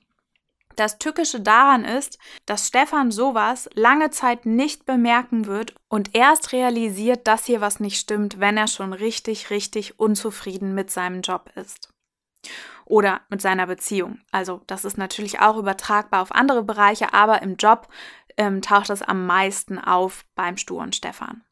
das 0.76 0.98
Tückische 0.98 1.40
daran 1.40 1.86
ist, 1.86 2.18
dass 2.48 2.68
Stefan 2.68 3.12
sowas 3.12 3.70
lange 3.76 4.10
Zeit 4.10 4.48
nicht 4.48 4.88
bemerken 4.88 5.46
wird 5.46 5.76
und 5.90 6.16
erst 6.16 6.54
realisiert, 6.54 7.28
dass 7.28 7.46
hier 7.46 7.62
was 7.62 7.80
nicht 7.80 8.00
stimmt, 8.00 8.40
wenn 8.40 8.58
er 8.58 8.68
schon 8.68 8.94
richtig, 8.94 9.52
richtig 9.52 10.00
unzufrieden 10.00 10.74
mit 10.74 10.90
seinem 10.90 11.22
Job 11.22 11.52
ist. 11.54 11.94
Oder 12.86 13.22
mit 13.30 13.44
seiner 13.44 13.68
Beziehung. 13.68 14.22
Also 14.32 14.62
das 14.66 14.86
ist 14.86 14.98
natürlich 14.98 15.40
auch 15.40 15.58
übertragbar 15.58 16.24
auf 16.24 16.32
andere 16.32 16.64
Bereiche, 16.64 17.14
aber 17.14 17.44
im 17.44 17.58
Job 17.58 17.88
ähm, 18.38 18.64
taucht 18.64 18.90
es 18.90 19.04
am 19.04 19.28
meisten 19.28 19.78
auf 19.78 20.26
beim 20.34 20.58
sturen 20.58 20.92
Stefan. 20.92 21.44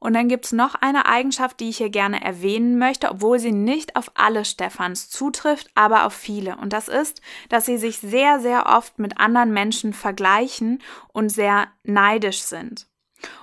Und 0.00 0.14
dann 0.14 0.28
gibt 0.28 0.46
es 0.46 0.52
noch 0.52 0.74
eine 0.74 1.06
Eigenschaft, 1.06 1.60
die 1.60 1.68
ich 1.68 1.76
hier 1.76 1.90
gerne 1.90 2.24
erwähnen 2.24 2.78
möchte, 2.78 3.10
obwohl 3.10 3.38
sie 3.38 3.52
nicht 3.52 3.96
auf 3.96 4.10
alle 4.14 4.46
Stephans 4.46 5.10
zutrifft, 5.10 5.68
aber 5.74 6.06
auf 6.06 6.14
viele. 6.14 6.56
Und 6.56 6.72
das 6.72 6.88
ist, 6.88 7.20
dass 7.50 7.66
sie 7.66 7.76
sich 7.76 7.98
sehr, 7.98 8.40
sehr 8.40 8.66
oft 8.66 8.98
mit 8.98 9.20
anderen 9.20 9.52
Menschen 9.52 9.92
vergleichen 9.92 10.82
und 11.12 11.28
sehr 11.28 11.68
neidisch 11.84 12.40
sind. 12.42 12.89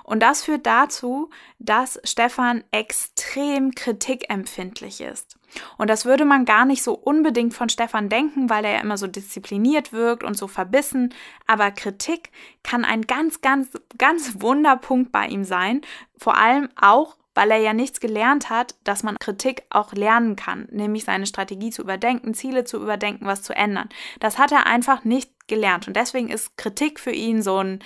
Und 0.02 0.22
das 0.22 0.44
führt 0.44 0.66
dazu, 0.66 1.30
dass 1.58 2.00
Stefan 2.04 2.64
extrem 2.70 3.72
kritikempfindlich 3.74 5.00
ist. 5.00 5.38
Und 5.76 5.88
das 5.88 6.04
würde 6.04 6.24
man 6.24 6.44
gar 6.44 6.64
nicht 6.64 6.82
so 6.82 6.94
unbedingt 6.94 7.54
von 7.54 7.68
Stefan 7.68 8.08
denken, 8.08 8.50
weil 8.50 8.64
er 8.64 8.72
ja 8.74 8.80
immer 8.80 8.98
so 8.98 9.06
diszipliniert 9.06 9.92
wirkt 9.92 10.22
und 10.22 10.36
so 10.36 10.46
verbissen. 10.46 11.14
Aber 11.46 11.70
Kritik 11.70 12.30
kann 12.62 12.84
ein 12.84 13.02
ganz, 13.02 13.40
ganz, 13.40 13.70
ganz 13.96 14.40
Wunderpunkt 14.40 15.12
bei 15.12 15.26
ihm 15.26 15.44
sein. 15.44 15.80
Vor 16.16 16.36
allem 16.36 16.68
auch, 16.80 17.16
weil 17.34 17.50
er 17.50 17.58
ja 17.58 17.72
nichts 17.72 18.00
gelernt 18.00 18.50
hat, 18.50 18.74
dass 18.84 19.02
man 19.02 19.18
Kritik 19.18 19.62
auch 19.70 19.92
lernen 19.92 20.34
kann, 20.36 20.66
nämlich 20.72 21.04
seine 21.04 21.26
Strategie 21.26 21.70
zu 21.70 21.82
überdenken, 21.82 22.34
Ziele 22.34 22.64
zu 22.64 22.78
überdenken, 22.78 23.26
was 23.26 23.42
zu 23.42 23.54
ändern. 23.54 23.88
Das 24.18 24.38
hat 24.38 24.52
er 24.52 24.66
einfach 24.66 25.04
nicht 25.04 25.30
gelernt. 25.46 25.86
Und 25.86 25.96
deswegen 25.96 26.28
ist 26.28 26.56
Kritik 26.56 27.00
für 27.00 27.12
ihn 27.12 27.42
so 27.42 27.58
ein 27.58 27.78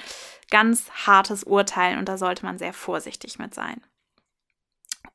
ganz 0.53 0.91
hartes 1.07 1.45
Urteil 1.45 1.99
und 1.99 2.09
da 2.09 2.19
sollte 2.19 2.45
man 2.45 2.59
sehr 2.59 2.75
vorsichtig 2.75 3.39
mit 3.39 3.55
sein. 3.55 3.81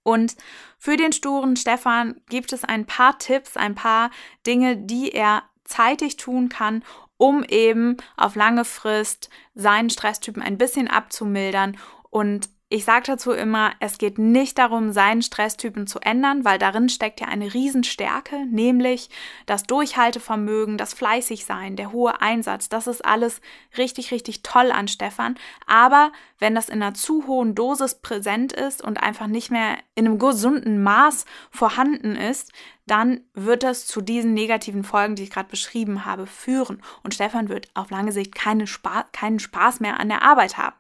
Und 0.01 0.36
für 0.79 0.98
den 0.98 1.13
sturen 1.13 1.56
Stefan 1.56 2.20
gibt 2.27 2.53
es 2.53 2.63
ein 2.63 2.86
paar 2.86 3.20
Tipps, 3.20 3.56
ein 3.56 3.75
paar 3.75 4.10
Dinge, 4.48 4.75
die 4.75 5.12
er 5.12 5.44
zeitig 5.63 6.17
tun 6.17 6.50
kann, 6.50 6.84
um 7.17 7.44
eben 7.44 7.98
auf 8.15 8.36
lange 8.36 8.65
Frist 8.65 9.29
seinen 9.53 9.89
Stresstypen 9.89 10.41
ein 10.41 10.58
bisschen 10.58 10.88
abzumildern 10.88 11.77
und 12.10 12.50
ich 12.69 12.83
sage 12.83 13.05
dazu 13.07 13.31
immer, 13.31 13.71
es 13.79 13.97
geht 13.97 14.17
nicht 14.17 14.57
darum, 14.57 14.91
seinen 14.91 15.21
Stresstypen 15.21 15.88
zu 15.88 16.00
ändern, 16.00 16.43
weil 16.43 16.59
darin 16.59 16.89
steckt 16.89 17.21
ja 17.21 17.27
eine 17.27 17.53
Riesenstärke, 17.53 18.45
nämlich 18.45 19.09
das 19.45 19.63
Durchhaltevermögen, 19.63 20.77
das 20.77 20.93
Fleißigsein, 20.93 21.77
der 21.77 21.93
hohe 21.93 22.19
Einsatz. 22.19 22.67
Das 22.67 22.88
ist 22.88 23.05
alles 23.05 23.39
richtig, 23.77 24.12
richtig 24.12 24.43
toll 24.43 24.74
an 24.74 24.89
Stefan. 24.89 25.36
Aber 25.65 26.12
wenn 26.39 26.55
das 26.55 26.67
in 26.67 26.83
einer 26.83 26.93
zu 26.93 27.25
hohen 27.25 27.55
Dosis 27.55 27.95
präsent 27.95 28.51
ist 28.51 28.83
und 28.83 29.01
einfach 29.01 29.27
nicht 29.27 29.50
mehr 29.50 29.77
in 29.95 30.05
einem 30.05 30.19
gesunden 30.19 30.83
Maß 30.83 31.25
vorhanden 31.50 32.17
ist, 32.17 32.51
dann 32.86 33.21
wird 33.33 33.63
das 33.63 33.88
zu 33.88 34.01
diesen 34.01 34.33
negativen 34.33 34.83
Folgen, 34.83 35.15
die 35.15 35.24
ich 35.24 35.29
gerade 35.31 35.50
beschrieben 35.50 36.03
habe, 36.03 36.27
führen. 36.27 36.83
Und 37.01 37.13
Stefan 37.13 37.47
wird 37.47 37.69
auf 37.75 37.91
lange 37.91 38.12
Sicht 38.12 38.36
keine 38.36 38.67
Spa 38.67 39.05
keinen 39.13 39.39
Spaß 39.39 39.79
mehr 39.79 40.01
an 40.01 40.09
der 40.09 40.21
Arbeit 40.21 40.57
haben. 40.57 40.75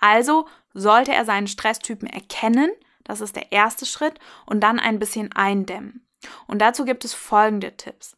Also 0.00 0.46
sollte 0.74 1.12
er 1.12 1.24
seinen 1.24 1.46
Stresstypen 1.46 2.08
erkennen, 2.08 2.70
das 3.04 3.20
ist 3.20 3.36
der 3.36 3.52
erste 3.52 3.86
Schritt, 3.86 4.18
und 4.46 4.60
dann 4.60 4.78
ein 4.78 4.98
bisschen 4.98 5.32
eindämmen. 5.32 6.06
Und 6.46 6.60
dazu 6.60 6.84
gibt 6.84 7.04
es 7.04 7.14
folgende 7.14 7.76
Tipps. 7.76 8.16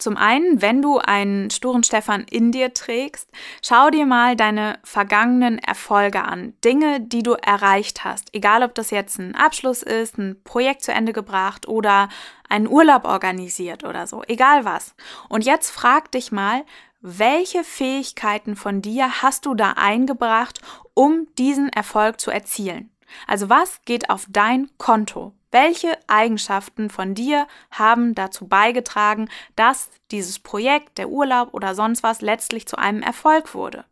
Zum 0.00 0.16
einen, 0.16 0.62
wenn 0.62 0.80
du 0.80 0.98
einen 0.98 1.50
sturen 1.50 1.84
Stefan 1.84 2.24
in 2.30 2.52
dir 2.52 2.72
trägst, 2.72 3.28
schau 3.62 3.90
dir 3.90 4.06
mal 4.06 4.34
deine 4.34 4.78
vergangenen 4.82 5.58
Erfolge 5.58 6.24
an. 6.24 6.54
Dinge, 6.64 7.00
die 7.00 7.22
du 7.22 7.34
erreicht 7.34 8.02
hast. 8.02 8.34
Egal, 8.34 8.62
ob 8.62 8.74
das 8.74 8.90
jetzt 8.90 9.18
ein 9.18 9.34
Abschluss 9.34 9.82
ist, 9.82 10.16
ein 10.16 10.42
Projekt 10.42 10.82
zu 10.82 10.92
Ende 10.92 11.12
gebracht 11.12 11.68
oder 11.68 12.08
einen 12.48 12.66
Urlaub 12.66 13.04
organisiert 13.04 13.84
oder 13.84 14.06
so. 14.06 14.22
Egal 14.26 14.64
was. 14.64 14.94
Und 15.28 15.44
jetzt 15.44 15.68
frag 15.70 16.10
dich 16.12 16.32
mal, 16.32 16.64
welche 17.02 17.62
Fähigkeiten 17.62 18.56
von 18.56 18.80
dir 18.80 19.22
hast 19.22 19.44
du 19.44 19.54
da 19.54 19.72
eingebracht, 19.72 20.60
um 21.00 21.26
diesen 21.38 21.70
Erfolg 21.70 22.20
zu 22.20 22.30
erzielen? 22.30 22.90
Also 23.26 23.48
was 23.48 23.80
geht 23.86 24.10
auf 24.10 24.26
dein 24.28 24.68
Konto? 24.76 25.32
Welche 25.50 25.98
Eigenschaften 26.08 26.90
von 26.90 27.14
dir 27.14 27.46
haben 27.70 28.14
dazu 28.14 28.46
beigetragen, 28.46 29.30
dass 29.56 29.88
dieses 30.10 30.38
Projekt, 30.38 30.98
der 30.98 31.08
Urlaub 31.08 31.54
oder 31.54 31.74
sonst 31.74 32.02
was 32.02 32.20
letztlich 32.20 32.68
zu 32.68 32.76
einem 32.76 33.02
Erfolg 33.02 33.54
wurde? 33.54 33.86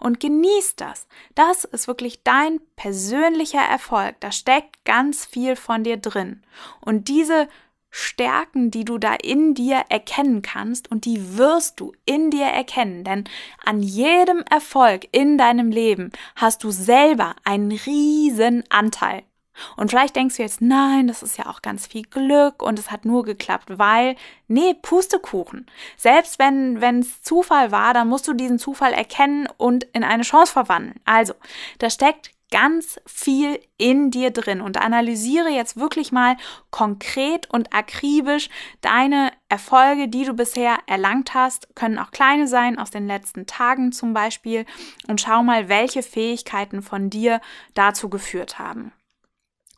Und 0.00 0.18
genieß 0.18 0.74
das. 0.74 1.06
Das 1.36 1.62
ist 1.62 1.86
wirklich 1.86 2.24
dein 2.24 2.58
persönlicher 2.74 3.62
Erfolg. 3.62 4.16
Da 4.18 4.32
steckt 4.32 4.84
ganz 4.84 5.24
viel 5.24 5.54
von 5.54 5.84
dir 5.84 5.96
drin. 5.96 6.42
Und 6.80 7.06
diese 7.06 7.46
Stärken, 7.90 8.70
die 8.70 8.84
du 8.84 8.98
da 8.98 9.14
in 9.14 9.54
dir 9.54 9.84
erkennen 9.88 10.42
kannst 10.42 10.90
und 10.90 11.04
die 11.04 11.38
wirst 11.38 11.80
du 11.80 11.92
in 12.04 12.30
dir 12.30 12.46
erkennen, 12.46 13.04
denn 13.04 13.24
an 13.64 13.82
jedem 13.82 14.42
Erfolg 14.50 15.08
in 15.12 15.38
deinem 15.38 15.70
Leben 15.70 16.12
hast 16.36 16.64
du 16.64 16.70
selber 16.70 17.34
einen 17.44 17.72
riesen 17.72 18.64
Anteil. 18.68 19.22
Und 19.76 19.90
vielleicht 19.90 20.16
denkst 20.16 20.36
du 20.36 20.42
jetzt, 20.42 20.60
nein, 20.60 21.08
das 21.08 21.22
ist 21.22 21.36
ja 21.36 21.46
auch 21.46 21.62
ganz 21.62 21.86
viel 21.86 22.02
Glück 22.02 22.62
und 22.62 22.78
es 22.78 22.90
hat 22.90 23.04
nur 23.04 23.24
geklappt, 23.24 23.78
weil, 23.78 24.16
nee, 24.46 24.74
Pustekuchen. 24.74 25.66
Selbst 25.96 26.38
wenn 26.38 27.00
es 27.00 27.22
Zufall 27.22 27.72
war, 27.72 27.94
dann 27.94 28.08
musst 28.08 28.28
du 28.28 28.34
diesen 28.34 28.58
Zufall 28.58 28.92
erkennen 28.92 29.48
und 29.56 29.84
in 29.92 30.04
eine 30.04 30.22
Chance 30.22 30.52
verwandeln. 30.52 31.00
Also, 31.04 31.34
da 31.78 31.90
steckt 31.90 32.30
ganz 32.50 33.00
viel 33.06 33.60
in 33.76 34.10
dir 34.10 34.30
drin 34.30 34.60
und 34.60 34.76
analysiere 34.78 35.50
jetzt 35.50 35.76
wirklich 35.76 36.12
mal 36.12 36.36
konkret 36.70 37.48
und 37.50 37.74
akribisch 37.74 38.48
deine 38.80 39.30
Erfolge, 39.48 40.08
die 40.08 40.24
du 40.24 40.34
bisher 40.34 40.78
erlangt 40.86 41.34
hast, 41.34 41.74
können 41.74 41.98
auch 41.98 42.10
kleine 42.10 42.46
sein, 42.48 42.78
aus 42.78 42.90
den 42.90 43.06
letzten 43.06 43.46
Tagen 43.46 43.92
zum 43.92 44.14
Beispiel, 44.14 44.66
und 45.08 45.20
schau 45.20 45.42
mal, 45.42 45.68
welche 45.68 46.02
Fähigkeiten 46.02 46.82
von 46.82 47.10
dir 47.10 47.40
dazu 47.74 48.08
geführt 48.08 48.58
haben. 48.58 48.92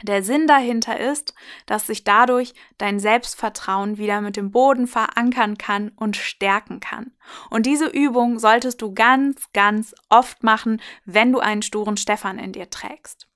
Der 0.02 0.23
Sinn 0.23 0.47
dahinter 0.47 0.99
ist, 0.99 1.35
dass 1.66 1.87
sich 1.87 2.04
dadurch 2.04 2.54
dein 2.78 3.00
Selbstvertrauen 3.00 3.99
wieder 3.99 4.21
mit 4.21 4.37
dem 4.37 4.50
Boden 4.50 4.87
verankern 4.87 5.59
kann 5.59 5.90
und 5.97 6.16
stärken 6.16 6.80
kann. 6.80 7.12
Und 7.50 7.66
diese 7.66 7.87
Übung 7.87 8.38
solltest 8.38 8.80
du 8.83 8.95
ganz, 8.95 9.52
ganz 9.52 9.95
oft 10.09 10.42
machen, 10.42 10.80
wenn 11.04 11.33
du 11.33 11.40
einen 11.40 11.62
sturen 11.62 11.97
Stefan 11.97 12.38
in 12.38 12.52
dir 12.52 12.71
trägst. 12.71 13.26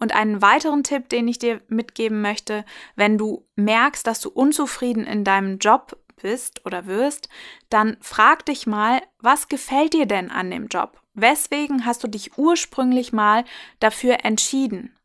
Und 0.00 0.12
einen 0.12 0.42
weiteren 0.42 0.82
Tipp, 0.82 1.08
den 1.08 1.28
ich 1.28 1.38
dir 1.38 1.60
mitgeben 1.68 2.20
möchte, 2.20 2.64
wenn 2.96 3.16
du 3.16 3.46
merkst, 3.54 4.04
dass 4.06 4.20
du 4.20 4.28
unzufrieden 4.28 5.06
in 5.06 5.22
deinem 5.22 5.58
Job 5.58 5.96
bist 6.20 6.64
oder 6.66 6.86
wirst, 6.86 7.28
dann 7.68 7.96
frag 8.00 8.44
dich 8.46 8.66
mal, 8.66 9.02
was 9.20 9.48
gefällt 9.48 9.92
dir 9.92 10.06
denn 10.06 10.30
an 10.30 10.50
dem 10.50 10.66
Job? 10.66 11.00
Weswegen 11.14 11.84
hast 11.84 12.02
du 12.02 12.08
dich 12.08 12.38
ursprünglich 12.38 13.12
mal 13.12 13.44
dafür 13.80 14.24
entschieden? 14.24 14.96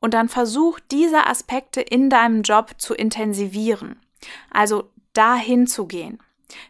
Und 0.00 0.14
dann 0.14 0.28
versuch 0.28 0.80
diese 0.90 1.26
Aspekte 1.26 1.80
in 1.80 2.10
deinem 2.10 2.42
Job 2.42 2.72
zu 2.78 2.94
intensivieren. 2.94 4.00
Also 4.50 4.90
dahin 5.12 5.66
zu 5.66 5.86
gehen. 5.86 6.18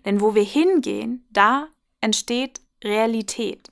Denn 0.05 0.21
wo 0.21 0.35
wir 0.35 0.45
hingehen, 0.45 1.27
da 1.31 1.69
entsteht 2.01 2.61
Realität. 2.83 3.71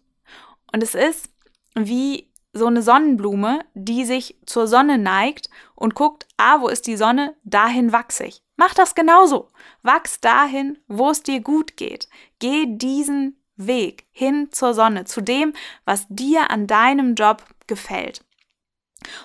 Und 0.72 0.82
es 0.82 0.94
ist 0.94 1.30
wie 1.74 2.28
so 2.52 2.66
eine 2.66 2.82
Sonnenblume, 2.82 3.64
die 3.74 4.04
sich 4.04 4.36
zur 4.46 4.66
Sonne 4.66 4.98
neigt 4.98 5.48
und 5.74 5.94
guckt, 5.94 6.26
ah, 6.36 6.60
wo 6.60 6.68
ist 6.68 6.86
die 6.86 6.96
Sonne? 6.96 7.34
Dahin 7.44 7.92
wachse 7.92 8.24
ich. 8.24 8.42
Mach 8.56 8.74
das 8.74 8.94
genauso. 8.94 9.48
Wachs 9.82 10.20
dahin, 10.20 10.78
wo 10.86 11.10
es 11.10 11.22
dir 11.22 11.40
gut 11.40 11.76
geht. 11.76 12.08
Geh 12.38 12.66
diesen 12.66 13.36
Weg 13.56 14.06
hin 14.10 14.48
zur 14.50 14.74
Sonne, 14.74 15.04
zu 15.04 15.20
dem, 15.20 15.54
was 15.84 16.06
dir 16.08 16.50
an 16.50 16.66
deinem 16.66 17.14
Job 17.14 17.44
gefällt. 17.66 18.24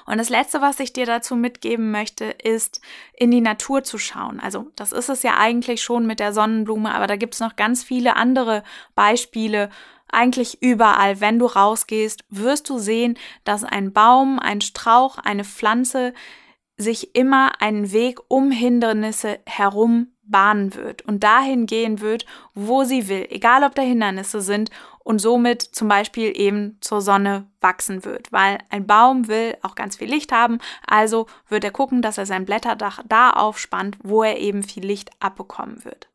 Und 0.06 0.18
das 0.18 0.30
Letzte, 0.30 0.62
was 0.62 0.80
ich 0.80 0.94
dir 0.94 1.06
dazu 1.06 1.36
mitgeben 1.36 1.92
möchte, 1.92 2.26
ist, 2.26 2.82
in 3.14 3.32
die 3.32 3.42
Natur 3.42 3.84
zu 3.84 3.98
schauen. 3.98 4.40
Also 4.40 4.72
das 4.76 4.92
ist 4.92 5.10
es 5.10 5.24
ja 5.24 5.38
eigentlich 5.38 5.82
schon 5.82 6.06
mit 6.06 6.20
der 6.20 6.34
Sonnenblume, 6.34 6.94
aber 6.94 7.08
da 7.08 7.16
gibt 7.16 7.34
es 7.34 7.40
noch 7.40 7.56
ganz 7.56 7.84
viele 7.84 8.16
andere 8.16 8.64
Beispiele. 8.96 9.70
Eigentlich 10.10 10.62
überall, 10.62 11.20
wenn 11.20 11.40
du 11.40 11.46
rausgehst, 11.46 12.24
wirst 12.30 12.70
du 12.70 12.78
sehen, 12.78 13.18
dass 13.44 13.64
ein 13.64 13.92
Baum, 13.92 14.40
ein 14.40 14.62
Strauch, 14.62 15.18
eine 15.18 15.44
Pflanze 15.44 16.14
sich 16.78 17.16
immer 17.16 17.60
einen 17.60 17.92
Weg 17.92 18.20
um 18.28 18.52
Hindernisse 18.52 19.40
herum 19.46 20.14
bahnen 20.24 20.76
wird 20.76 21.04
und 21.04 21.24
dahin 21.24 21.66
gehen 21.66 22.02
wird, 22.02 22.26
wo 22.54 22.84
sie 22.84 23.08
will, 23.08 23.26
egal 23.30 23.64
ob 23.64 23.76
da 23.76 23.82
Hindernisse 23.82 24.42
sind 24.42 24.70
und 25.08 25.20
somit 25.20 25.62
zum 25.62 25.88
Beispiel 25.88 26.38
eben 26.38 26.78
zur 26.82 27.00
Sonne 27.00 27.48
wachsen 27.62 28.04
wird, 28.04 28.30
weil 28.34 28.58
ein 28.70 28.86
Baum 28.86 29.30
will 29.30 29.56
auch 29.62 29.74
ganz 29.74 29.96
viel 29.96 30.10
Licht 30.10 30.34
haben, 30.34 30.60
also 30.86 31.28
wird 31.48 31.64
er 31.64 31.72
gucken, 31.72 32.02
dass 32.02 32.18
er 32.18 32.26
sein 32.26 32.44
Blätterdach 32.44 33.00
da 33.08 33.30
aufspannt, 33.30 33.98
wo 34.04 34.24
er 34.24 34.38
eben 34.38 34.64
viel 34.64 34.86
Licht 34.86 35.12
abbekommen 35.22 35.86
wird. 35.86 36.10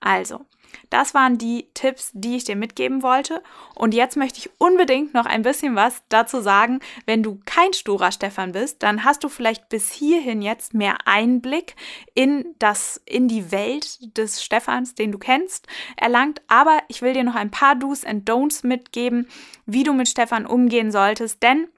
Also, 0.00 0.46
das 0.90 1.14
waren 1.14 1.38
die 1.38 1.68
Tipps, 1.74 2.10
die 2.14 2.36
ich 2.36 2.44
dir 2.44 2.56
mitgeben 2.56 3.02
wollte. 3.02 3.42
Und 3.74 3.94
jetzt 3.94 4.16
möchte 4.16 4.38
ich 4.38 4.50
unbedingt 4.58 5.14
noch 5.14 5.26
ein 5.26 5.42
bisschen 5.42 5.76
was 5.76 6.02
dazu 6.08 6.40
sagen. 6.40 6.80
Wenn 7.06 7.22
du 7.22 7.40
kein 7.44 7.72
sturer 7.72 8.12
Stefan 8.12 8.52
bist, 8.52 8.82
dann 8.82 9.04
hast 9.04 9.24
du 9.24 9.28
vielleicht 9.28 9.68
bis 9.68 9.92
hierhin 9.92 10.42
jetzt 10.42 10.74
mehr 10.74 10.96
Einblick 11.04 11.76
in 12.14 12.54
das, 12.58 13.00
in 13.04 13.28
die 13.28 13.50
Welt 13.52 14.16
des 14.16 14.42
Stefans, 14.42 14.94
den 14.94 15.12
du 15.12 15.18
kennst, 15.18 15.66
erlangt. 15.96 16.42
Aber 16.48 16.78
ich 16.88 17.02
will 17.02 17.12
dir 17.12 17.24
noch 17.24 17.34
ein 17.34 17.50
paar 17.50 17.74
Do's 17.74 18.04
and 18.04 18.28
Don'ts 18.28 18.66
mitgeben, 18.66 19.28
wie 19.66 19.84
du 19.84 19.92
mit 19.92 20.08
Stefan 20.08 20.46
umgehen 20.46 20.90
solltest, 20.90 21.42
denn 21.42 21.68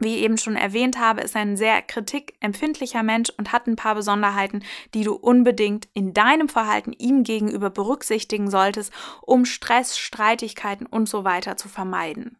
wie 0.00 0.16
ich 0.16 0.22
eben 0.22 0.38
schon 0.38 0.56
erwähnt 0.56 0.98
habe, 0.98 1.20
ist 1.20 1.36
ein 1.36 1.56
sehr 1.56 1.80
kritikempfindlicher 1.82 3.02
Mensch 3.02 3.30
und 3.36 3.52
hat 3.52 3.66
ein 3.66 3.76
paar 3.76 3.94
Besonderheiten, 3.94 4.64
die 4.92 5.04
du 5.04 5.14
unbedingt 5.14 5.88
in 5.94 6.12
deinem 6.14 6.48
Verhalten 6.48 6.92
ihm 6.92 7.22
gegenüber 7.22 7.70
berücksichtigen 7.70 8.50
solltest, 8.50 8.92
um 9.22 9.44
Stress, 9.44 9.96
Streitigkeiten 9.98 10.86
und 10.86 11.08
so 11.08 11.24
weiter 11.24 11.56
zu 11.56 11.68
vermeiden. 11.68 12.36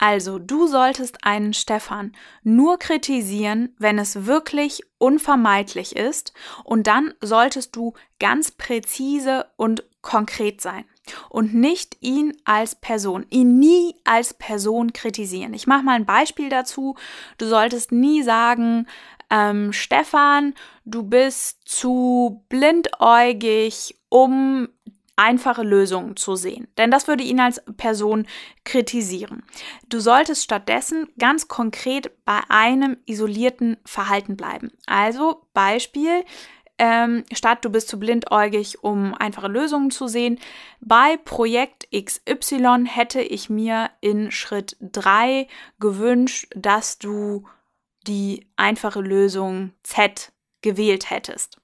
Also, 0.00 0.38
du 0.38 0.68
solltest 0.68 1.24
einen 1.24 1.52
Stefan 1.54 2.14
nur 2.44 2.78
kritisieren, 2.78 3.74
wenn 3.78 3.98
es 3.98 4.26
wirklich 4.26 4.82
unvermeidlich 4.98 5.96
ist, 5.96 6.32
und 6.62 6.86
dann 6.86 7.14
solltest 7.20 7.74
du 7.74 7.94
ganz 8.20 8.52
präzise 8.52 9.46
und 9.56 9.82
konkret 10.00 10.60
sein 10.60 10.84
und 11.28 11.54
nicht 11.54 11.96
ihn 12.00 12.36
als 12.44 12.74
Person, 12.74 13.26
ihn 13.30 13.58
nie 13.58 13.94
als 14.04 14.34
Person 14.34 14.92
kritisieren. 14.92 15.54
Ich 15.54 15.66
mache 15.66 15.82
mal 15.82 15.94
ein 15.94 16.06
Beispiel 16.06 16.48
dazu. 16.48 16.96
Du 17.38 17.46
solltest 17.46 17.92
nie 17.92 18.22
sagen, 18.22 18.86
ähm, 19.30 19.72
Stefan, 19.72 20.54
du 20.84 21.02
bist 21.02 21.60
zu 21.66 22.44
blindäugig, 22.48 23.96
um 24.08 24.68
einfache 25.18 25.64
Lösungen 25.64 26.16
zu 26.16 26.36
sehen. 26.36 26.68
Denn 26.78 26.92
das 26.92 27.08
würde 27.08 27.24
ihn 27.24 27.40
als 27.40 27.60
Person 27.76 28.26
kritisieren. 28.64 29.42
Du 29.88 29.98
solltest 29.98 30.44
stattdessen 30.44 31.08
ganz 31.18 31.48
konkret 31.48 32.12
bei 32.24 32.38
einem 32.48 32.96
isolierten 33.04 33.78
Verhalten 33.84 34.36
bleiben. 34.36 34.70
Also 34.86 35.42
Beispiel, 35.54 36.24
ähm, 36.78 37.24
statt 37.32 37.64
du 37.64 37.70
bist 37.70 37.88
zu 37.88 37.98
blindäugig, 37.98 38.82
um 38.82 39.14
einfache 39.14 39.48
Lösungen 39.48 39.90
zu 39.90 40.06
sehen. 40.06 40.38
Bei 40.80 41.16
Projekt 41.16 41.88
XY 41.92 42.84
hätte 42.86 43.20
ich 43.20 43.50
mir 43.50 43.90
in 44.00 44.30
Schritt 44.30 44.76
3 44.80 45.48
gewünscht, 45.80 46.48
dass 46.54 46.98
du 46.98 47.46
die 48.06 48.46
einfache 48.56 49.00
Lösung 49.00 49.72
Z 49.82 50.32
gewählt 50.62 51.10
hättest. 51.10 51.60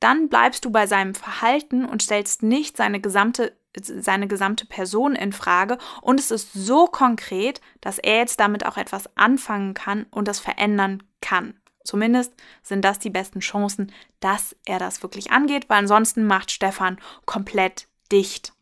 Dann 0.00 0.28
bleibst 0.28 0.64
du 0.64 0.70
bei 0.70 0.86
seinem 0.86 1.14
Verhalten 1.14 1.84
und 1.84 2.02
stellst 2.02 2.42
nicht 2.42 2.76
seine 2.76 3.00
gesamte 3.00 3.52
seine 3.78 4.26
gesamte 4.26 4.64
Person 4.64 5.14
in 5.14 5.32
Frage 5.32 5.76
und 6.00 6.18
es 6.18 6.30
ist 6.30 6.54
so 6.54 6.86
konkret, 6.86 7.60
dass 7.82 7.98
er 7.98 8.16
jetzt 8.16 8.40
damit 8.40 8.64
auch 8.64 8.78
etwas 8.78 9.14
anfangen 9.18 9.74
kann 9.74 10.06
und 10.10 10.28
das 10.28 10.40
verändern 10.40 11.02
kann. 11.20 11.60
Zumindest 11.86 12.34
sind 12.62 12.84
das 12.84 12.98
die 12.98 13.10
besten 13.10 13.40
Chancen, 13.40 13.92
dass 14.20 14.56
er 14.66 14.78
das 14.78 15.02
wirklich 15.02 15.30
angeht, 15.30 15.68
weil 15.68 15.78
ansonsten 15.78 16.26
macht 16.26 16.50
Stefan 16.50 16.98
komplett 17.24 17.88
dicht. 18.10 18.52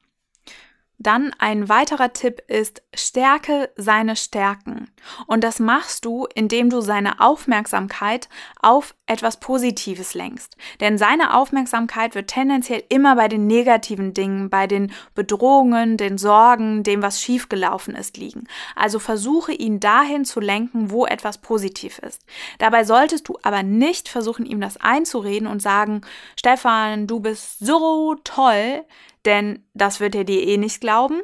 Dann 0.99 1.35
ein 1.39 1.69
weiterer 1.69 2.13
Tipp 2.13 2.43
ist, 2.47 2.83
stärke 2.95 3.71
seine 3.77 4.15
Stärken. 4.15 4.91
Und 5.27 5.43
das 5.43 5.59
machst 5.59 6.05
du, 6.05 6.27
indem 6.35 6.71
du 6.71 6.81
seine 6.81 7.21
Aufmerksamkeit 7.21 8.29
auf 8.61 8.95
etwas 9.07 9.39
Positives 9.41 10.15
lenkst. 10.15 10.57
Denn 10.81 10.97
seine 10.97 11.35
Aufmerksamkeit 11.35 12.15
wird 12.15 12.29
tendenziell 12.29 12.83
immer 12.89 13.17
bei 13.17 13.29
den 13.29 13.47
negativen 13.47 14.15
Dingen, 14.15 14.49
bei 14.51 14.67
den 14.67 14.93
Bedrohungen, 15.15 15.97
den 15.97 16.17
Sorgen, 16.17 16.85
dem, 16.85 17.03
was 17.03 17.21
schiefgelaufen 17.21 17.97
ist, 17.97 18.17
liegen. 18.17 18.45
Also 18.77 18.99
versuche 18.99 19.53
ihn 19.53 19.81
dahin 19.81 20.25
zu 20.25 20.41
lenken, 20.41 20.91
wo 20.91 21.07
etwas 21.07 21.39
positiv 21.39 21.99
ist. 21.99 22.23
Dabei 22.59 22.85
solltest 22.85 23.29
du 23.29 23.37
aber 23.43 23.63
nicht 23.63 24.09
versuchen, 24.09 24.47
ihm 24.47 24.61
das 24.61 24.77
einzureden 24.77 25.49
und 25.49 25.61
sagen, 25.61 26.03
Stefan, 26.39 27.07
du 27.07 27.21
bist 27.21 27.59
so 27.59 28.15
toll, 28.23 28.85
denn 29.25 29.65
das 29.75 30.01
wird 30.01 30.15
er 30.15 30.25
dir 30.25 30.43
eh 30.47 30.57
nicht 30.57 30.81
glauben 30.81 31.21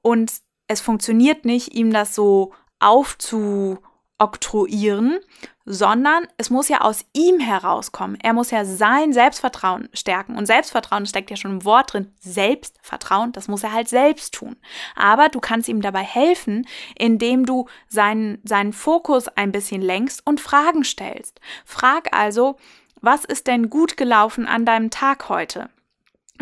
und 0.00 0.32
es 0.68 0.80
funktioniert 0.80 1.44
nicht, 1.44 1.74
ihm 1.74 1.92
das 1.92 2.14
so 2.14 2.52
aufzuoktroyieren, 2.80 5.18
sondern 5.64 6.26
es 6.38 6.50
muss 6.50 6.68
ja 6.68 6.80
aus 6.80 7.04
ihm 7.12 7.38
herauskommen. 7.38 8.18
Er 8.20 8.32
muss 8.32 8.50
ja 8.50 8.64
sein 8.64 9.12
Selbstvertrauen 9.12 9.88
stärken. 9.92 10.36
Und 10.36 10.46
Selbstvertrauen 10.46 11.06
steckt 11.06 11.30
ja 11.30 11.36
schon 11.36 11.52
im 11.52 11.64
Wort 11.64 11.92
drin. 11.92 12.12
Selbstvertrauen, 12.18 13.30
das 13.32 13.46
muss 13.46 13.62
er 13.62 13.72
halt 13.72 13.88
selbst 13.88 14.34
tun. 14.34 14.56
Aber 14.96 15.28
du 15.28 15.38
kannst 15.38 15.68
ihm 15.68 15.80
dabei 15.80 16.02
helfen, 16.02 16.66
indem 16.98 17.46
du 17.46 17.68
seinen, 17.88 18.40
seinen 18.44 18.72
Fokus 18.72 19.28
ein 19.28 19.52
bisschen 19.52 19.82
lenkst 19.82 20.26
und 20.26 20.40
Fragen 20.40 20.82
stellst. 20.82 21.40
Frag 21.64 22.16
also, 22.16 22.56
was 23.00 23.24
ist 23.24 23.46
denn 23.46 23.70
gut 23.70 23.96
gelaufen 23.96 24.46
an 24.46 24.66
deinem 24.66 24.90
Tag 24.90 25.28
heute? 25.28 25.70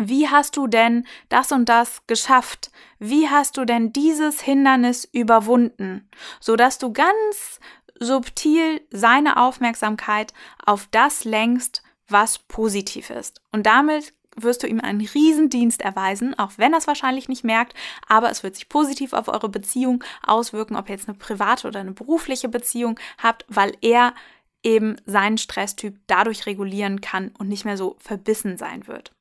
Wie 0.07 0.27
hast 0.27 0.57
du 0.57 0.67
denn 0.67 1.05
das 1.29 1.51
und 1.51 1.69
das 1.69 2.01
geschafft? 2.07 2.71
Wie 2.97 3.29
hast 3.29 3.57
du 3.57 3.65
denn 3.65 3.93
dieses 3.93 4.41
Hindernis 4.41 5.07
überwunden? 5.11 6.09
Sodass 6.39 6.79
du 6.79 6.91
ganz 6.91 7.59
subtil 7.99 8.81
seine 8.89 9.37
Aufmerksamkeit 9.37 10.33
auf 10.65 10.87
das 10.89 11.23
lenkst, 11.23 11.83
was 12.07 12.39
positiv 12.39 13.11
ist. 13.11 13.41
Und 13.51 13.67
damit 13.67 14.13
wirst 14.35 14.63
du 14.63 14.67
ihm 14.67 14.79
einen 14.79 15.01
Riesendienst 15.01 15.81
erweisen, 15.81 16.37
auch 16.39 16.53
wenn 16.57 16.73
er 16.73 16.79
es 16.79 16.87
wahrscheinlich 16.87 17.29
nicht 17.29 17.43
merkt, 17.43 17.73
aber 18.07 18.31
es 18.31 18.43
wird 18.43 18.55
sich 18.55 18.69
positiv 18.69 19.13
auf 19.13 19.27
eure 19.27 19.49
Beziehung 19.49 20.03
auswirken, 20.25 20.75
ob 20.75 20.89
ihr 20.89 20.95
jetzt 20.95 21.09
eine 21.09 21.17
private 21.17 21.67
oder 21.67 21.79
eine 21.79 21.91
berufliche 21.91 22.49
Beziehung 22.49 22.99
habt, 23.17 23.45
weil 23.49 23.77
er 23.81 24.15
eben 24.63 24.95
seinen 25.05 25.37
Stresstyp 25.37 25.99
dadurch 26.07 26.45
regulieren 26.45 27.01
kann 27.01 27.31
und 27.37 27.49
nicht 27.49 27.65
mehr 27.65 27.77
so 27.77 27.97
verbissen 27.99 28.57
sein 28.57 28.87
wird. 28.87 29.11